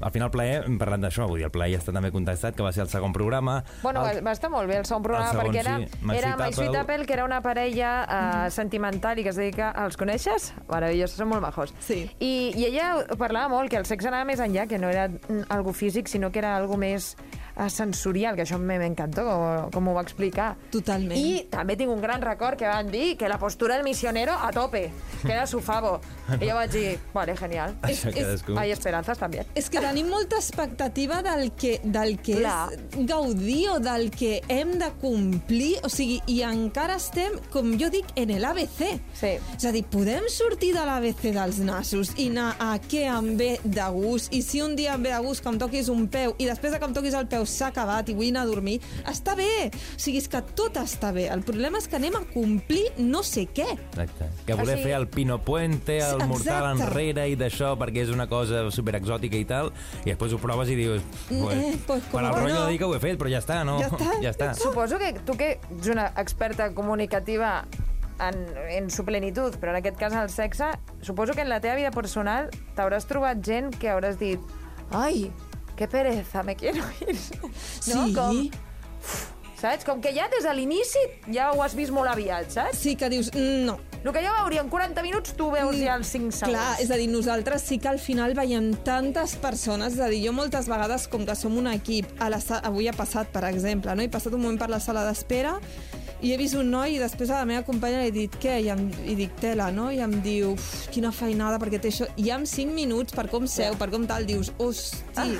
Al 0.00 0.12
final, 0.14 0.30
plaer, 0.32 0.62
hem 0.64 0.78
parlat 0.80 1.02
d'això, 1.02 1.26
vull 1.28 1.42
dir, 1.42 1.44
el 1.44 1.52
plaer 1.52 1.74
ja 1.74 1.80
està 1.82 1.92
també 1.92 2.08
contestat, 2.12 2.54
que 2.56 2.64
va 2.64 2.70
ser 2.72 2.86
el 2.86 2.88
segon 2.88 3.12
programa. 3.12 3.58
Bueno, 3.82 4.06
el... 4.08 4.22
va, 4.24 4.32
estar 4.32 4.48
molt 4.52 4.70
bé 4.70 4.78
el 4.80 4.86
segon 4.88 5.04
programa 5.04 5.28
El 5.28 5.36
segon, 5.36 5.50
perquè 5.50 5.60
era, 5.60 5.74
sí. 5.76 6.00
My 6.08 6.16
era 6.16 6.30
My 6.40 6.54
Sweet 6.56 6.78
Apple. 6.80 7.04
Que 7.10 7.16
era 7.18 7.26
una 7.26 7.42
parella 7.44 7.90
uh, 8.06 8.46
sentimental 8.54 9.20
i 9.20 9.26
que 9.26 9.34
es 9.34 9.40
dedica... 9.40 9.74
Els 9.84 10.00
coneixes? 10.00 10.50
Meravellosos, 10.70 11.18
són 11.20 11.28
molt 11.34 11.44
majos. 11.44 11.74
Sí. 11.84 12.00
I, 12.16 12.32
I 12.56 12.66
ella 12.70 12.88
parlava 13.20 13.52
molt 13.52 13.72
que 13.72 13.80
el 13.80 13.84
sexe 13.88 14.08
anava 14.08 14.24
més 14.30 14.40
enllà, 14.40 14.64
que 14.70 14.80
no 14.80 14.88
era 14.88 15.10
algo 15.52 15.76
físic, 15.76 16.08
sinó 16.08 16.32
que 16.32 16.40
era 16.40 16.56
algo 16.56 16.80
més 16.80 17.12
sensorial, 17.68 18.36
que 18.36 18.42
això 18.42 18.58
me- 18.58 18.78
m'encantó 18.78 19.24
com, 19.24 19.70
com 19.70 19.88
ho 19.88 19.94
va 19.94 20.02
explicar. 20.02 20.56
Totalment. 20.70 21.18
I 21.18 21.46
també 21.50 21.76
tinc 21.76 21.90
un 21.90 22.00
gran 22.00 22.22
record 22.22 22.56
que 22.58 22.66
van 22.68 22.88
dir 22.90 23.16
que 23.18 23.28
la 23.28 23.38
postura 23.38 23.74
del 23.74 23.84
misionero 23.84 24.32
a 24.32 24.50
tope, 24.52 24.92
que 25.22 25.32
era 25.32 25.46
su 25.46 25.60
favo. 25.60 26.00
I 26.40 26.48
jo 26.48 26.54
vaig 26.54 26.70
dir, 26.70 26.98
vale, 27.12 27.36
genial. 27.36 27.74
Això 27.82 28.08
és- 28.08 28.14
cadascú. 28.14 28.56
Hay 28.58 28.70
esperanzas 28.70 29.18
també. 29.18 29.44
És 29.54 29.68
que 29.68 29.80
tenim 29.80 30.08
molta 30.08 30.36
expectativa 30.36 31.20
del 31.22 31.52
que, 31.52 31.80
del 31.84 32.18
que 32.22 32.36
Clar. 32.38 32.70
és 32.72 33.06
gaudir 33.06 33.68
o 33.70 33.78
del 33.80 34.10
que 34.10 34.40
hem 34.48 34.78
de 34.78 34.90
complir, 35.00 35.76
o 35.82 35.88
sigui, 35.88 36.20
i 36.26 36.40
encara 36.46 36.96
estem, 36.96 37.32
com 37.50 37.72
jo 37.78 37.90
dic, 37.90 38.06
en 38.14 38.30
l'ABC. 38.40 39.00
Sí. 39.18 39.32
És 39.56 39.64
a 39.66 39.72
dir, 39.72 39.82
podem 39.90 40.28
sortir 40.30 40.72
de 40.76 40.84
l'ABC 40.86 41.32
dels 41.34 41.58
nassos 41.58 42.12
i 42.16 42.28
anar 42.30 42.54
a 42.62 42.78
què 42.78 43.04
em 43.10 43.32
ve 43.36 43.58
de 43.64 43.88
gust, 43.90 44.32
i 44.32 44.42
si 44.42 44.60
un 44.62 44.76
dia 44.76 44.94
em 44.94 45.02
ve 45.02 45.10
de 45.10 45.18
gust 45.24 45.42
que 45.42 45.48
em 45.50 45.58
toquis 45.58 45.88
un 45.90 46.06
peu, 46.08 46.34
i 46.38 46.46
després 46.46 46.72
de 46.72 46.78
que 46.78 46.84
em 46.86 46.94
toquis 46.94 47.14
el 47.18 47.26
peu 47.26 47.44
s'ha 47.50 47.68
acabat 47.68 48.08
i 48.08 48.14
vull 48.14 48.30
anar 48.30 48.46
a 48.46 48.50
dormir, 48.50 48.78
està 49.10 49.34
bé. 49.36 49.68
O 49.70 49.98
sigui, 50.00 50.18
és 50.22 50.28
que 50.30 50.40
tot 50.56 50.76
està 50.80 51.12
bé. 51.12 51.26
El 51.32 51.42
problema 51.46 51.78
és 51.78 51.88
que 51.90 51.96
anem 51.98 52.16
a 52.16 52.22
complir 52.32 52.86
no 52.98 53.22
sé 53.26 53.48
què. 53.52 53.66
Exacte. 53.90 54.30
Que 54.46 54.54
voler 54.54 54.74
O 54.74 54.78
sigui- 54.78 54.88
fer 54.88 54.96
el 54.96 55.08
Pino 55.08 55.38
Puente, 55.44 55.98
el 55.98 56.20
Sí, 56.20 56.26
Mortal 56.30 56.70
exacte. 56.72 56.86
enrere 56.88 57.28
i 57.28 57.36
d'això 57.36 57.74
perquè 57.76 58.04
és 58.06 58.10
una 58.14 58.28
cosa 58.28 58.64
superexòtica 58.70 59.36
i 59.36 59.44
tal, 59.44 59.72
i 60.04 60.10
després 60.10 60.32
ho 60.32 60.38
proves 60.38 60.68
i 60.70 60.74
dius... 60.78 61.02
Pues, 61.28 61.56
eh, 61.56 61.78
pues, 61.86 62.02
per 62.02 62.10
com 62.10 62.24
al 62.24 62.34
que 62.34 62.40
rotllo 62.40 62.54
no. 62.54 62.64
de 62.66 62.70
dir 62.72 62.78
que 62.78 62.84
ho 62.84 62.94
he 62.94 63.00
fet, 63.00 63.18
però 63.18 63.30
ja 63.30 63.38
està, 63.42 63.64
no? 63.64 63.78
Ja 63.80 63.88
està. 63.90 64.10
Ja 64.22 64.30
està. 64.30 64.54
Suposo 64.54 64.98
que 64.98 65.12
tu 65.26 65.36
que 65.36 65.52
ets 65.58 65.88
una 65.88 66.08
experta 66.16 66.72
comunicativa 66.74 67.64
en, 68.20 68.36
en 68.68 68.90
su 68.90 69.04
plenitud, 69.04 69.54
però 69.56 69.70
en 69.70 69.76
aquest 69.80 69.96
cas 69.98 70.12
en 70.12 70.18
el 70.20 70.30
sexe, 70.30 70.66
suposo 71.00 71.32
que 71.32 71.40
en 71.40 71.48
la 71.48 71.60
teva 71.60 71.74
vida 71.74 71.90
personal 71.90 72.50
t'hauràs 72.76 73.06
trobat 73.08 73.40
gent 73.42 73.70
que 73.80 73.88
hauràs 73.88 74.18
dit 74.20 74.38
ai, 74.92 75.30
que 75.80 75.88
pereza, 75.88 76.42
me 76.42 76.56
quiero 76.56 76.84
ir. 77.00 77.16
No? 77.88 78.06
Sí. 78.06 78.12
Com, 78.12 78.50
saps? 79.56 79.86
Com 79.88 80.02
que 80.04 80.12
ja 80.12 80.26
des 80.28 80.44
de 80.44 80.52
l'inici 80.52 81.00
ja 81.32 81.54
ho 81.54 81.62
has 81.64 81.72
vist 81.72 81.88
molt 81.96 82.12
aviat, 82.12 82.52
saps? 82.52 82.82
Sí 82.84 82.98
que 83.00 83.08
dius, 83.08 83.30
mm, 83.32 83.64
no, 83.64 83.78
El 84.00 84.12
que 84.12 84.20
jo 84.24 84.32
veuria 84.32 84.62
en 84.62 84.68
40 84.72 85.02
minuts, 85.04 85.34
tu 85.36 85.50
veus 85.52 85.76
ja 85.76 85.92
els 85.98 86.08
5 86.08 86.32
segons. 86.32 86.54
Clar, 86.54 86.76
és 86.80 86.88
a 86.88 86.96
dir, 86.96 87.08
nosaltres 87.12 87.66
sí 87.68 87.76
que 87.76 87.88
al 87.90 87.98
final 88.00 88.32
veiem 88.36 88.70
tantes 88.84 89.34
persones, 89.40 89.92
és 89.92 90.00
a 90.00 90.08
dir, 90.08 90.22
jo 90.24 90.32
moltes 90.32 90.70
vegades, 90.72 91.04
com 91.12 91.26
que 91.28 91.36
som 91.36 91.58
un 91.60 91.68
equip, 91.68 92.08
a 92.16 92.30
la, 92.32 92.40
avui 92.62 92.88
ha 92.88 92.94
passat, 92.96 93.28
per 93.28 93.44
exemple, 93.50 93.92
no? 93.92 94.00
he 94.00 94.08
passat 94.08 94.32
un 94.32 94.40
moment 94.40 94.56
per 94.60 94.70
la 94.72 94.80
sala 94.80 95.04
d'espera 95.04 95.58
i 96.22 96.32
he 96.32 96.36
vist 96.36 96.54
un 96.54 96.70
noi 96.70 96.96
i 96.96 96.98
després 97.00 97.30
a 97.30 97.38
la 97.40 97.44
meva 97.48 97.62
companya 97.64 98.00
li 98.02 98.08
he 98.08 98.14
dit 98.14 98.34
què? 98.42 98.58
I, 98.64 98.68
em, 98.72 98.90
i 99.08 99.14
dic 99.14 99.36
tela, 99.40 99.70
no? 99.72 99.90
I 99.90 100.00
em 100.04 100.20
diu, 100.22 100.52
"Uf, 100.52 100.88
quina 100.90 101.12
feinada, 101.12 101.58
perquè 101.58 101.80
té 101.80 101.88
això... 101.88 102.06
I 102.16 102.30
en 102.30 102.46
5 102.46 102.72
minuts, 102.74 103.12
per 103.12 103.28
com 103.30 103.46
seu, 103.46 103.74
per 103.76 103.90
com 103.90 104.06
tal, 104.06 104.26
dius, 104.26 104.52
hosti, 104.58 105.38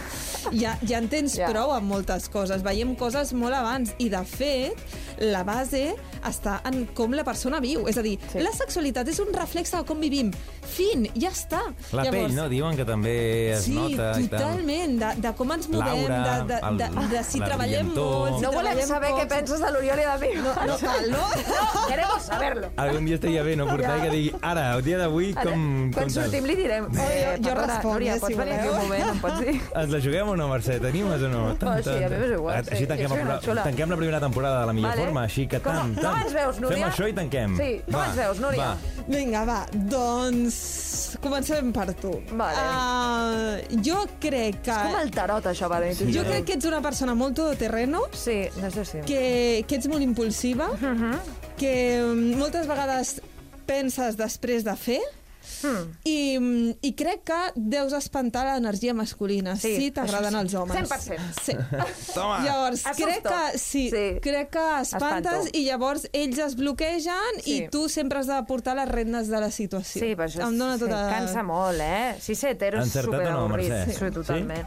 ja, 0.52 0.78
ja 0.86 0.98
en 0.98 1.08
tens 1.08 1.36
Ja. 1.36 1.48
prou 1.50 1.72
amb 1.72 1.86
moltes 1.88 2.28
coses. 2.28 2.62
Veiem 2.62 2.94
coses 2.96 3.32
molt 3.32 3.54
abans 3.54 3.92
i, 3.98 4.08
de 4.08 4.24
fet, 4.24 4.76
la 5.20 5.42
base 5.44 5.94
està 6.24 6.60
en 6.64 6.86
com 6.94 7.12
la 7.12 7.24
persona 7.24 7.60
viu. 7.60 7.86
És 7.88 7.96
a 7.98 8.02
dir, 8.02 8.18
Sí. 8.32 8.38
la 8.40 8.52
sexualitat 8.52 9.08
és 9.08 9.18
un 9.20 9.32
reflex 9.34 9.70
de 9.72 9.84
com 9.84 10.00
vivim. 10.00 10.30
Fin, 10.62 11.08
ja 11.14 11.30
està. 11.30 11.60
La 11.92 12.04
pell, 12.10 12.34
no? 12.34 12.48
Diuen 12.48 12.76
que 12.76 12.84
també 12.84 13.52
es 13.52 13.64
sí, 13.64 13.72
nota 13.72 14.12
i 14.20 14.28
tal. 14.28 14.40
totalment, 14.40 14.98
de, 15.00 15.20
de 15.20 15.32
com 15.34 15.50
ens 15.52 15.68
movem, 15.68 16.06
L'aura, 16.08 16.42
de, 16.44 16.54
de, 16.54 16.60
de, 16.78 16.84
el- 17.00 17.08
de, 17.10 17.24
si 17.24 17.38
treballem 17.40 17.86
brillantor. 17.88 18.30
molt, 18.30 18.36
si 18.38 18.42
No 18.44 18.52
volem 18.52 18.80
saber 18.86 19.10
poc. 19.10 19.20
què 19.20 19.28
penses 19.28 19.60
de 19.60 19.70
l'Oriol 19.72 19.98
i 19.98 20.02
de 20.02 20.18
mi. 20.26 20.34
No, 20.42 20.69
no 20.70 20.78
cal, 20.80 21.10
no? 21.10 21.24
No, 21.50 21.86
queremos 21.90 22.22
saberlo. 22.22 22.70
Algun 22.76 23.06
dia 23.10 23.18
estaria 23.18 23.42
bé 23.46 23.56
no 23.58 23.66
portar 23.68 23.96
i 23.98 24.02
que 24.06 24.10
digui 24.14 24.30
ara, 24.40 24.64
el 24.76 24.82
dia 24.86 24.98
d'avui, 25.02 25.32
com... 25.34 25.64
Quan 25.94 26.06
com 26.06 26.12
sortim 26.14 26.46
li 26.48 26.56
direm... 26.58 26.86
jo- 26.90 27.00
jo 27.00 27.50
perdona, 27.50 27.66
responc, 27.74 27.92
Núria, 27.94 28.14
eh, 28.16 28.20
pots 28.20 28.32
si 28.32 28.38
venir 28.40 28.54
aquí 28.58 28.68
un 28.68 28.78
moment, 28.80 29.08
em 29.14 29.20
pots 29.24 29.40
dir? 29.44 29.54
Ens 29.82 29.94
la 29.96 30.00
juguem 30.06 30.28
o 30.32 30.36
no, 30.40 30.48
Mercè? 30.52 30.78
T'animes 30.82 31.26
o 31.26 31.32
no? 31.32 31.42
Oh, 31.50 31.76
sí, 31.82 31.96
a 31.96 32.08
mi 32.08 32.20
m'és 32.22 32.34
igual, 32.38 32.64
sí. 32.64 32.74
Així 32.76 32.86
tanquem, 32.90 33.16
Jo 33.20 33.38
xula. 33.48 33.64
tanquem 33.66 33.90
la 33.90 34.00
primera 34.00 34.20
temporada 34.22 34.60
de 34.62 34.66
la 34.70 34.76
millor 34.76 34.90
Vale. 34.94 35.04
forma, 35.08 35.24
així 35.28 35.46
que 35.50 35.60
Com- 35.60 35.74
tam, 35.74 35.94
com 36.00 36.20
ens 36.24 36.32
veus, 36.38 36.60
Núria? 36.64 36.76
Fem 36.78 36.88
això 36.92 37.08
i 37.10 37.16
tanquem. 37.20 37.56
Sí, 37.58 37.70
com 37.90 37.98
Va, 38.00 38.06
ens 38.06 38.16
veus, 38.22 38.40
Núria? 38.46 38.70
Vinga, 39.08 39.44
va, 39.48 39.60
doncs 39.74 40.56
comencem 41.22 41.72
per 41.72 41.88
tu. 42.00 42.12
Vale. 42.38 42.64
Uh, 42.64 43.80
jo 43.84 44.02
crec 44.22 44.60
que... 44.66 44.72
Com 44.86 44.96
el 45.00 45.10
tarot, 45.14 45.46
això, 45.50 45.68
va 45.70 45.80
dir. 45.84 45.94
Jo 46.14 46.24
crec 46.26 46.44
que 46.48 46.56
ets 46.58 46.68
una 46.70 46.80
persona 46.84 47.14
molt 47.14 47.36
todoterreno, 47.38 48.04
Sí, 48.12 48.42
no 48.60 48.70
sé 48.70 48.84
si... 48.84 49.00
que, 49.08 49.64
que 49.68 49.76
ets 49.80 49.88
molt 49.92 50.02
impulsiva, 50.04 50.68
Mhm. 50.80 51.14
que 51.60 51.74
mm, 52.02 52.38
moltes 52.40 52.66
vegades 52.70 53.20
penses 53.66 54.16
després 54.18 54.64
de 54.66 54.74
fer, 54.76 55.00
Hmm. 55.62 55.92
i, 56.04 56.38
mm, 56.38 56.70
i 56.82 56.92
crec 56.94 57.24
que 57.24 57.38
deus 57.56 57.92
espantar 57.92 58.46
l'energia 58.46 58.94
masculina 58.94 59.56
Sí, 59.56 59.74
si 59.76 59.90
t'agraden 59.90 60.34
els 60.34 60.50
sí. 60.50 60.56
homes. 60.56 60.76
100%. 60.76 61.20
Sí. 61.42 61.52
Toma. 62.14 62.40
Llavors, 62.44 62.86
Asusto. 62.86 63.04
crec 63.06 63.22
que, 63.28 63.58
sí, 63.58 63.90
Sí. 63.90 64.04
crec 64.22 64.50
que 64.50 64.64
espantes 64.80 65.32
Espanto. 65.46 65.58
i 65.58 65.64
llavors 65.64 66.08
ells 66.12 66.38
es 66.38 66.56
bloquegen 66.56 67.40
Sí. 67.44 67.56
i 67.64 67.68
tu 67.68 67.88
sempre 67.88 68.20
has 68.20 68.26
de 68.26 68.42
portar 68.48 68.76
les 68.76 68.88
regnes 68.88 69.28
de 69.28 69.40
la 69.40 69.50
situació. 69.50 70.00
Sí, 70.00 70.14
però 70.16 70.28
això 70.28 70.48
em 70.48 70.58
dona 70.58 70.74
sí, 70.78 70.80
tota... 70.84 71.08
cansa 71.10 71.42
molt, 71.42 71.80
eh? 71.80 72.16
Si 72.20 72.34
ser 72.34 72.50
hetero 72.56 72.80
és 72.82 72.94
o 72.96 73.02
no, 73.02 73.04
superavorrit. 73.04 73.70
Mercè? 73.70 73.98
Sí, 73.98 74.10
totalment. 74.14 74.66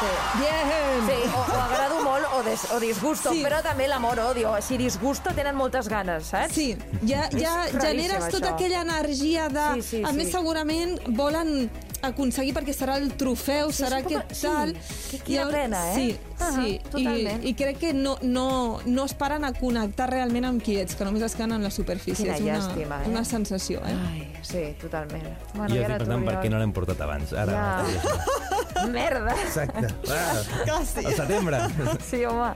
Sí. 0.00 0.40
Bien! 0.40 1.06
Sí, 1.06 1.30
o, 1.34 1.38
o 1.40 1.60
agrado 1.60 2.02
molt 2.04 2.26
o, 2.34 2.42
des, 2.42 2.60
o 2.72 2.80
disgusto, 2.80 3.30
Sí. 3.32 3.42
però 3.44 3.62
també 3.62 3.86
l'amor-odio. 3.88 4.54
Si 4.62 4.76
disgusto 4.76 5.30
tenen 5.34 5.54
moltes 5.56 5.88
ganes, 5.88 6.26
saps? 6.26 6.54
Sí, 6.54 6.76
ja, 7.06 7.28
ja 7.30 7.66
generes 7.70 8.28
tota 8.30 8.50
això. 8.50 8.54
aquella 8.54 8.80
energia 8.82 9.48
de... 9.48 9.82
Sí, 9.82 9.82
sí, 9.82 10.02
a 10.14 10.18
sí. 10.18 10.22
més, 10.24 10.32
segurament 10.32 10.98
volen 11.18 11.70
aconseguir 12.04 12.52
perquè 12.52 12.74
serà 12.76 12.98
el 13.00 13.12
trofeu, 13.16 13.70
Sí, 13.72 13.82
serà 13.82 14.02
poc- 14.02 14.12
aquest 14.12 14.34
sí, 14.36 14.46
tal... 14.46 14.74
que- 15.10 15.18
quina 15.24 15.44
Llavors- 15.44 15.54
pena, 15.54 15.92
eh? 15.92 15.94
Sí, 15.94 16.18
Ah, 16.38 16.50
sí. 16.54 16.78
totalment. 16.90 17.44
I, 17.44 17.48
I 17.48 17.54
crec 17.54 17.78
que 17.78 17.92
no, 17.94 18.18
no, 18.22 18.80
no 18.84 19.04
es 19.06 19.14
paren 19.14 19.44
a 19.44 19.52
connectar 19.56 20.10
realment 20.10 20.44
amb 20.44 20.62
qui 20.62 20.76
ets, 20.76 20.94
que 20.98 21.04
només 21.04 21.22
es 21.22 21.34
queden 21.34 21.52
en 21.52 21.62
la 21.62 21.70
superfície. 21.70 22.24
Quina 22.26 22.36
és 22.36 22.42
una, 22.42 22.58
llàstima, 22.58 23.02
eh? 23.04 23.08
una 23.08 23.24
sensació, 23.24 23.80
eh? 23.86 23.96
Ai, 24.10 24.26
sí, 24.44 24.62
totalment. 24.80 25.24
Bueno, 25.54 25.74
I 25.74 25.78
i 25.78 25.80
jo 25.80 25.84
ara 25.88 25.98
pensant 25.98 26.24
per 26.28 26.36
què 26.44 26.50
no 26.52 26.60
l'hem 26.62 26.72
portat 26.76 27.00
abans. 27.04 27.32
Ara 27.32 27.52
Ja. 27.54 28.86
Merda. 28.94 29.32
Exacte. 29.42 29.88
Ah, 30.10 30.42
Quasi. 30.66 31.04
al 31.06 31.14
setembre. 31.16 31.60
Sí, 32.04 32.24
home. 32.28 32.50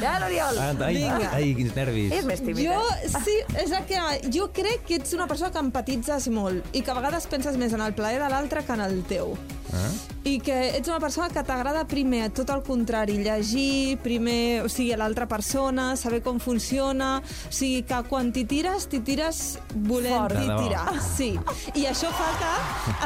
Ja, 0.00 0.14
l'Oriol. 0.22 0.58
Ah, 0.58 0.70
ai, 0.86 0.94
Vinga. 0.96 1.30
ai, 1.36 1.50
quins 1.58 1.74
nervis. 1.76 2.12
És 2.14 2.24
més 2.24 2.40
tímid, 2.40 2.62
Jo, 2.64 2.78
sí, 3.24 3.34
és 3.60 3.74
que... 3.88 3.98
Jo 4.32 4.48
crec 4.54 4.84
que 4.88 4.96
ets 5.00 5.12
una 5.12 5.26
persona 5.28 5.50
que 5.52 5.60
empatitzes 5.60 6.28
molt 6.32 6.64
i 6.72 6.80
que 6.80 6.90
a 6.90 6.96
vegades 6.96 7.26
penses 7.28 7.58
més 7.60 7.74
en 7.76 7.82
el 7.84 7.92
plaer 7.94 8.22
de 8.22 8.30
l'altre 8.32 8.64
que 8.64 8.72
en 8.72 8.80
el 8.86 9.02
teu. 9.10 9.34
Ah? 9.74 9.90
I 10.24 10.38
que 10.40 10.56
ets 10.78 10.88
una 10.88 11.00
persona 11.02 11.28
que 11.28 11.42
t'agrada 11.44 11.84
primer, 11.90 12.30
tot 12.32 12.48
el 12.54 12.62
contrari, 12.64 13.18
llegir, 13.20 13.98
primer, 14.00 14.62
o 14.64 14.70
sigui, 14.72 14.92
a 14.94 15.00
l'altra 15.02 15.26
persona, 15.28 15.96
saber 16.00 16.22
com 16.24 16.38
funciona, 16.40 17.18
o 17.20 17.52
sigui, 17.52 17.82
que 17.84 18.00
quan 18.08 18.32
t'hi 18.32 18.46
tires, 18.48 18.86
t'hi 18.88 19.02
tires 19.04 19.58
volent 19.74 20.30
De 20.32 20.38
t'hi 20.38 20.46
debò. 20.48 20.62
tirar. 20.62 21.00
Sí. 21.02 21.33
I 21.74 21.86
això 21.90 22.10
fa 22.14 22.30
que 22.40 22.52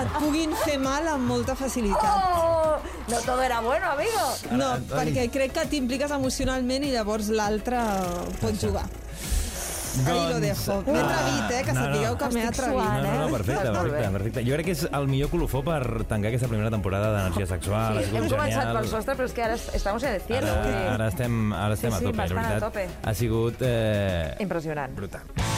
et 0.02 0.12
puguin 0.18 0.54
fer 0.64 0.78
mal 0.82 1.06
amb 1.08 1.28
molta 1.28 1.54
facilitat. 1.56 2.22
Oh, 2.38 2.76
no 3.08 3.20
todo 3.24 3.42
era 3.42 3.60
bueno, 3.60 3.90
amigo. 3.92 4.24
No, 4.52 4.72
Ara, 4.76 5.02
perquè 5.02 5.28
crec 5.32 5.52
que 5.56 5.66
t'impliques 5.72 6.10
emocionalment 6.14 6.84
i 6.84 6.92
llavors 6.94 7.28
l'altre 7.34 7.80
pot 8.40 8.56
jugar. 8.60 8.86
Ahí 10.06 10.28
lo 10.30 10.38
dejo. 10.38 10.76
M'he 10.86 11.00
atrevit, 11.00 11.50
eh, 11.50 11.62
que 11.66 11.72
no, 11.72 11.80
no. 11.80 11.86
sapigueu 11.86 12.16
que 12.20 12.26
m'he 12.30 12.42
atrevit. 12.46 12.76
No, 12.76 13.00
no, 13.02 13.14
no, 13.18 13.26
eh? 13.26 13.32
perfecte, 13.32 13.72
perfecte, 13.72 14.10
perfecte. 14.14 14.44
Jo 14.46 14.54
crec 14.54 14.68
que 14.68 14.74
és 14.76 14.84
el 14.94 15.08
millor 15.10 15.30
colofó 15.32 15.62
per 15.66 15.80
tancar 16.06 16.30
aquesta 16.30 16.46
primera 16.52 16.70
temporada 16.70 17.08
d'Energia 17.16 17.48
Sexual. 17.50 17.98
Sí, 18.04 18.14
hem 18.14 18.28
començat 18.30 18.60
genial. 18.60 18.78
pel 18.78 18.88
sostre, 18.92 19.16
però 19.18 19.26
és 19.26 19.34
que 19.34 19.42
ara 19.48 19.56
estamos 19.80 20.02
en 20.06 20.14
el 20.14 20.20
cielo. 20.28 20.46
vull 20.54 20.68
dir, 20.68 20.76
Ara, 20.84 20.94
ara 21.00 21.08
estem, 21.08 21.52
ara 21.52 21.74
estem 21.74 21.90
Sí, 21.90 21.96
a 21.96 21.98
sí, 21.98 22.04
tope, 22.04 22.16
la 22.16 22.22
bastant 22.22 22.44
a 22.44 22.48
veritat. 22.48 22.68
tope. 22.68 22.88
Ha 23.10 23.14
sigut 23.14 23.62
eh, 23.62 24.36
Impressionant. 24.46 24.94
brutal. 24.94 25.56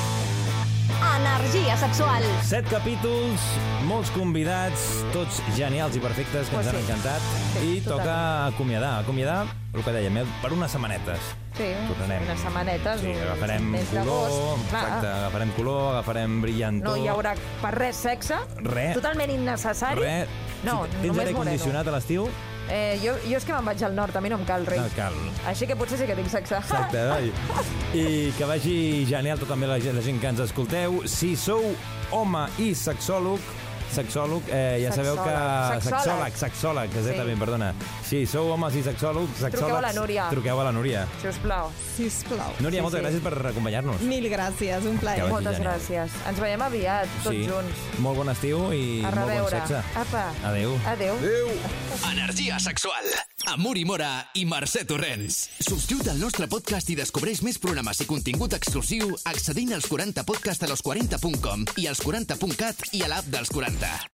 Energia 1.00 1.76
sexual. 1.80 2.22
Set 2.44 2.66
capítols, 2.68 3.40
molts 3.88 4.10
convidats, 4.12 4.82
tots 5.14 5.38
genials 5.56 5.96
i 5.96 6.00
perfectes, 6.02 6.48
que 6.50 6.56
Pues 6.56 6.66
ens 6.66 6.74
han 6.76 6.82
sí. 6.82 6.86
encantat. 6.86 7.22
Sí, 7.54 7.70
I 7.78 7.80
toca 7.80 8.46
acomiadar, 8.46 9.00
acomiadar, 9.00 9.46
el 9.72 9.82
que 9.82 9.92
dèiem, 9.92 10.18
eh, 10.18 10.26
per 10.42 10.52
unes 10.52 10.70
setmanetes. 10.70 11.18
Sí, 11.56 11.70
Tornarem. 11.88 12.22
unes 12.22 12.40
setmanetes, 12.40 13.00
Sí, 13.00 13.06
un 13.14 13.22
agafarem 13.22 13.62
mes 13.70 13.88
color, 13.88 14.58
exacte, 14.64 15.06
agafarem 15.06 15.50
color, 15.56 15.92
agafarem 15.94 16.40
brillantor. 16.42 16.98
No 16.98 17.02
hi 17.04 17.08
haurà 17.08 17.34
per 17.62 17.74
res 17.74 17.96
sexe. 17.96 18.34
Res. 18.58 18.94
Totalment 18.94 19.30
innecessari. 19.30 20.00
Res. 20.00 20.28
No, 20.62 20.84
si 20.84 20.90
tens 20.90 21.06
només 21.06 21.18
aire 21.20 21.32
moreno. 21.32 21.38
condicionat 21.38 21.86
a 21.88 21.90
l'estiu, 21.92 22.28
Eh, 22.70 22.98
jo, 23.02 23.16
jo 23.26 23.36
és 23.40 23.44
que 23.46 23.52
me'n 23.56 23.66
vaig 23.66 23.82
al 23.82 23.94
nord, 23.96 24.14
a 24.14 24.20
mi 24.22 24.30
no 24.30 24.38
em 24.38 24.44
cal 24.46 24.66
res. 24.68 24.78
no 24.78 24.90
cal. 24.94 25.16
Així 25.50 25.66
que 25.66 25.74
potser 25.78 25.98
sí 25.98 26.06
que 26.06 26.14
tinc 26.18 26.30
sexe. 26.30 26.60
Exacte, 26.62 27.02
oi? 27.16 27.32
I 27.98 28.04
que 28.38 28.46
vagi 28.46 28.76
genial 29.10 29.40
tot 29.42 29.50
també 29.50 29.66
la, 29.66 29.80
la 29.80 30.04
gent 30.06 30.20
que 30.22 30.30
ens 30.30 30.44
escolteu. 30.46 31.00
Si 31.10 31.34
sou 31.36 31.72
home 32.14 32.46
i 32.62 32.70
sexòleg, 32.78 33.42
sexòleg, 33.94 34.42
eh, 34.48 34.80
ja 34.84 34.92
sabeu 34.92 35.16
que... 35.18 35.30
Sexòleg. 35.30 35.82
Sexòleg, 35.82 36.36
sexòleg, 36.44 36.96
exactament, 36.96 37.38
Sí. 37.38 37.40
perdona. 37.44 37.68
Si 38.06 38.26
sou 38.26 38.50
homes 38.52 38.74
i 38.74 38.82
sexòlegs, 38.82 39.36
sexòlegs... 39.40 39.58
Truqueu 39.60 39.76
a 39.76 39.80
la 39.82 39.92
Núria. 39.92 40.28
Truqueu 40.30 40.60
a 40.60 40.64
la 40.64 40.72
Núria. 40.72 41.06
Si 41.20 41.28
us 41.28 41.38
plau. 41.42 41.70
Sisplau. 41.96 42.52
Núria, 42.60 42.80
Sí, 42.80 42.84
moltes 42.86 43.00
sí. 43.00 43.06
gràcies 43.06 43.22
per 43.22 43.34
acompanyar-nos. 43.52 44.00
Mil 44.02 44.28
gràcies, 44.32 44.86
un 44.86 44.98
plaer. 44.98 45.28
Moltes 45.28 45.56
genial. 45.58 45.74
gràcies. 45.78 46.10
Ens 46.28 46.40
veiem 46.40 46.62
aviat, 46.62 47.08
tots 47.24 47.36
sí. 47.36 47.46
junts. 47.48 47.84
Molt 47.98 48.16
bon 48.16 48.28
estiu 48.28 48.72
i 48.72 49.02
A 49.04 49.10
molt 49.10 49.32
bon 49.38 49.50
sexe. 49.50 49.82
Apa. 49.94 50.28
Adéu. 50.44 50.78
Adéu. 50.86 51.16
Energia 52.12 52.58
sexual 52.58 53.04
amb 53.48 53.66
Uri 53.66 53.84
Mora 53.88 54.10
i 54.34 54.44
Mercè 54.48 54.84
Torrents. 54.88 55.48
Subscriu't 55.60 56.10
al 56.12 56.20
nostre 56.20 56.48
podcast 56.50 56.90
i 56.92 56.98
descobreix 56.98 57.42
més 57.46 57.60
programes 57.62 58.02
i 58.02 58.08
contingut 58.10 58.56
exclusiu 58.56 59.14
accedint 59.30 59.74
als 59.76 59.88
40podcast 59.90 60.66
a 60.66 60.72
los40.com 60.72 61.68
i 61.80 61.88
als 61.90 62.04
40.cat 62.04 62.90
i 62.92 63.04
a 63.06 63.12
l'app 63.12 63.30
dels 63.32 63.52
40. 63.54 64.00